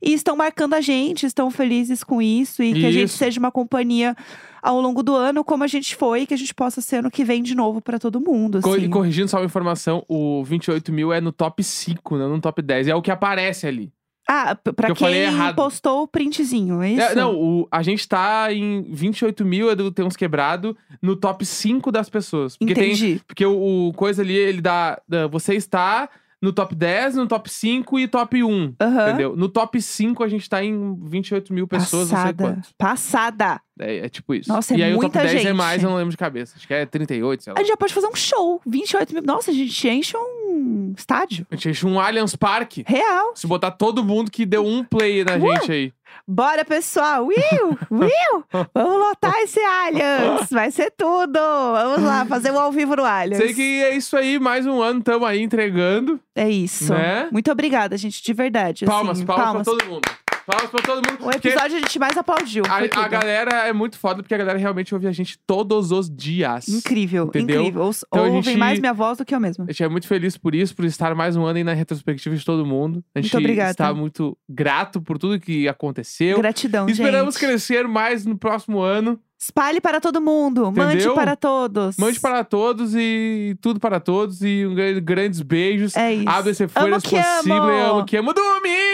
e 0.00 0.12
estão 0.12 0.36
marcando 0.36 0.74
a 0.74 0.80
gente, 0.80 1.26
estão 1.26 1.50
felizes 1.50 2.04
com 2.04 2.20
isso 2.20 2.62
e 2.62 2.72
que 2.74 2.86
a 2.86 2.90
gente 2.90 3.08
Isso. 3.08 3.18
seja 3.18 3.38
uma 3.38 3.50
companhia 3.50 4.16
ao 4.62 4.80
longo 4.80 5.02
do 5.02 5.14
ano, 5.16 5.42
como 5.44 5.64
a 5.64 5.66
gente 5.66 5.96
foi, 5.96 6.24
que 6.24 6.32
a 6.32 6.36
gente 6.36 6.54
possa 6.54 6.80
ser 6.80 6.96
ano 6.96 7.10
que 7.10 7.24
vem 7.24 7.42
de 7.42 7.54
novo 7.54 7.80
para 7.80 7.98
todo 7.98 8.20
mundo. 8.20 8.58
Assim. 8.58 8.68
e 8.84 8.88
corrigindo 8.88 9.28
só 9.28 9.38
uma 9.38 9.44
informação, 9.46 10.04
o 10.08 10.44
28 10.44 10.92
mil 10.92 11.12
é 11.12 11.20
no 11.20 11.32
top 11.32 11.62
5, 11.64 12.16
não 12.16 12.28
no 12.28 12.40
top 12.40 12.62
10. 12.62 12.86
É 12.88 12.94
o 12.94 13.02
que 13.02 13.10
aparece 13.10 13.66
ali. 13.66 13.92
Ah, 14.28 14.54
pra 14.54 14.94
quem 14.94 15.08
postou 15.56 16.04
o 16.04 16.08
printzinho, 16.08 16.80
é 16.80 16.92
isso? 16.92 17.02
É, 17.02 17.14
não, 17.14 17.34
o- 17.34 17.68
a 17.70 17.82
gente 17.82 18.06
tá 18.08 18.52
em 18.52 18.82
28 18.82 19.44
mil, 19.44 19.68
é 19.68 19.74
do 19.74 19.90
Tem 19.90 20.04
uns 20.04 20.16
Quebrado, 20.16 20.76
no 21.02 21.16
top 21.16 21.44
5 21.44 21.90
das 21.90 22.08
pessoas. 22.08 22.56
Porque 22.56 22.72
tem. 22.72 22.92
Entendi. 22.92 23.20
Porque 23.26 23.44
o, 23.44 23.88
o 23.88 23.92
coisa 23.94 24.22
ali, 24.22 24.34
ele 24.36 24.60
dá, 24.60 25.00
Você 25.30 25.54
está 25.56 26.08
no 26.40 26.52
top 26.52 26.74
10, 26.74 27.16
no 27.16 27.26
top 27.26 27.50
5 27.50 27.98
e 27.98 28.08
top 28.08 28.42
1. 28.42 28.74
Aham. 28.80 29.08
Entendeu? 29.08 29.36
No 29.36 29.48
top 29.48 29.80
5 29.82 30.22
a 30.24 30.28
gente 30.28 30.48
tá 30.48 30.64
em 30.64 30.94
28 31.02 31.52
mil 31.52 31.66
pessoas, 31.68 32.10
não 32.10 32.16
sei 32.22 32.32
Passada. 32.32 32.62
Passada. 32.78 33.60
É, 33.78 34.06
é 34.06 34.08
tipo 34.08 34.34
isso. 34.34 34.52
Nossa, 34.52 34.74
é 34.74 34.78
e 34.78 34.82
aí 34.82 34.92
o 34.92 34.96
muita 34.96 35.18
top 35.18 35.26
10 35.26 35.40
é 35.40 35.48
gente. 35.48 35.56
mais, 35.56 35.82
eu 35.82 35.88
não 35.90 35.96
lembro 35.96 36.10
de 36.10 36.16
cabeça. 36.16 36.54
Acho 36.56 36.66
que 36.66 36.74
é 36.74 36.84
38, 36.84 37.42
sei 37.42 37.52
lá. 37.52 37.58
A 37.58 37.62
gente 37.62 37.70
já 37.70 37.76
pode 37.76 37.94
fazer 37.94 38.06
um 38.06 38.14
show. 38.14 38.60
28 38.66 39.14
mil. 39.14 39.22
Nossa, 39.22 39.50
a 39.50 39.54
gente 39.54 39.88
enche 39.88 40.16
um, 40.16 40.92
estádio. 40.96 41.46
A 41.50 41.54
gente 41.54 41.70
enche 41.70 41.86
um 41.86 41.98
Allianz 41.98 42.36
Parque. 42.36 42.84
Real. 42.86 43.32
Se 43.34 43.46
botar 43.46 43.70
todo 43.70 44.04
mundo 44.04 44.30
que 44.30 44.44
deu 44.44 44.64
um 44.66 44.84
play 44.84 45.24
na 45.24 45.36
Uh! 45.36 45.56
gente 45.56 45.72
aí. 45.72 45.92
Bora, 46.28 46.64
pessoal! 46.64 47.26
Will! 47.26 47.78
Will! 47.90 48.44
Vamos 48.74 48.98
lotar 48.98 49.34
esse 49.38 49.58
Allianz! 49.60 50.50
Vai 50.50 50.70
ser 50.70 50.92
tudo! 50.96 51.38
Vamos 51.38 52.02
lá, 52.02 52.26
fazer 52.26 52.50
um 52.50 52.58
ao 52.60 52.70
vivo 52.70 52.94
no 52.94 53.04
Allianz. 53.04 53.42
Sei 53.42 53.54
que 53.54 53.82
é 53.82 53.96
isso 53.96 54.16
aí, 54.16 54.38
mais 54.38 54.66
um 54.66 54.82
ano 54.82 55.02
tamo 55.02 55.24
aí 55.24 55.40
entregando. 55.42 56.20
É 56.36 56.48
isso. 56.50 56.92
Né? 56.92 57.28
Muito 57.32 57.50
obrigada, 57.50 57.96
gente, 57.96 58.22
de 58.22 58.32
verdade. 58.34 58.84
Palmas, 58.84 59.18
assim, 59.18 59.26
palmas, 59.26 59.62
pra 59.62 59.64
todo 59.64 59.86
mundo. 59.86 60.02
Palmas 60.46 60.70
pra 60.70 60.82
todo 60.82 60.96
mundo. 61.08 61.24
O 61.24 61.30
episódio 61.30 61.76
a 61.76 61.80
gente 61.80 61.98
mais 61.98 62.16
aplaudiu. 62.16 62.64
a, 62.66 62.78
foi 62.78 62.86
a 62.86 62.88
tudo. 62.88 63.08
galera 63.08 63.50
é 63.68 63.72
muito 63.72 63.96
foda, 63.98 64.22
porque 64.22 64.34
a 64.34 64.38
galera 64.38 64.58
realmente 64.58 64.92
ouve 64.94 65.06
a 65.06 65.12
gente 65.12 65.38
todos 65.46 65.92
os 65.92 66.10
dias. 66.10 66.68
Incrível, 66.68 67.26
Entendeu? 67.26 67.60
incrível. 67.60 67.82
Ou- 67.82 67.90
Então 68.08 68.24
a 68.24 68.26
Ouvem 68.26 68.42
gente- 68.42 68.58
mais 68.58 68.80
minha 68.80 68.92
voz 68.92 69.18
do 69.18 69.24
que 69.24 69.34
eu 69.34 69.40
mesma. 69.40 69.64
A 69.68 69.70
gente 69.72 69.82
é 69.84 69.88
muito 69.88 70.06
feliz 70.08 70.36
por 70.36 70.54
isso, 70.54 70.74
por 70.74 70.84
estar 70.84 71.14
mais 71.14 71.36
um 71.36 71.44
ano 71.44 71.58
aí 71.58 71.64
na 71.64 71.72
retrospectiva 71.74 72.34
de 72.34 72.44
todo 72.44 72.66
mundo. 72.66 73.04
A 73.14 73.20
gente 73.20 73.32
Muito 73.32 73.44
obrigada. 73.44 73.70
está 73.70 73.94
muito 73.94 74.36
grato 74.48 75.00
por 75.00 75.16
tudo 75.18 75.38
que 75.38 75.68
aconteceu. 75.68 76.38
Gratidão, 76.38 76.88
Esperamos 76.88 77.34
gente. 77.34 77.46
crescer 77.46 77.86
mais 77.86 78.26
no 78.26 78.36
próximo 78.36 78.80
ano. 78.80 79.20
Espalhe 79.38 79.80
para 79.80 80.00
todo 80.00 80.20
mundo. 80.20 80.66
Mande 80.72 80.94
Entendeu? 80.98 81.14
para 81.14 81.34
todos. 81.34 81.96
Mande 81.96 82.20
para 82.20 82.44
todos 82.44 82.94
e 82.94 83.56
tudo 83.60 83.80
para 83.80 83.98
todos. 83.98 84.40
E 84.40 84.64
um 84.66 84.74
grande- 84.74 85.00
grandes 85.00 85.40
beijos. 85.42 85.96
É 85.96 86.14
isso. 86.14 86.28
Abre-se 86.28 86.62
Amo 86.64 86.70
folhas 86.72 87.02
que 87.02 87.16
possível. 87.16 87.54
amo. 87.62 87.72
Amo 87.96 88.04
que 88.06 88.16
amo. 88.16 88.32
Domingo! 88.32 88.91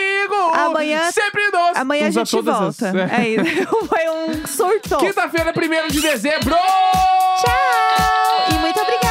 amanhã, 0.66 1.10
sempre 1.12 1.50
nós. 1.52 1.76
Amanhã 1.76 2.06
a 2.08 2.10
gente 2.10 2.40
volta. 2.40 2.90
as- 2.90 3.18
É 3.18 3.28
isso. 3.28 3.86
Foi 3.86 4.08
um 4.10 4.46
surto. 4.46 4.96
Quinta-feira, 4.98 5.52
1 5.56 5.88
de 5.88 6.00
dezembro! 6.00 6.54
Tchau! 6.54 8.46
E 8.50 8.54
muito 8.58 8.80
obrigada! 8.80 9.08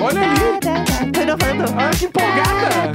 Olha 0.00 0.20
ali! 0.20 1.12
Tô 1.12 1.20
inovando. 1.20 1.64
Olha 1.76 1.90
que 1.90 2.04
empolgada! 2.06 2.92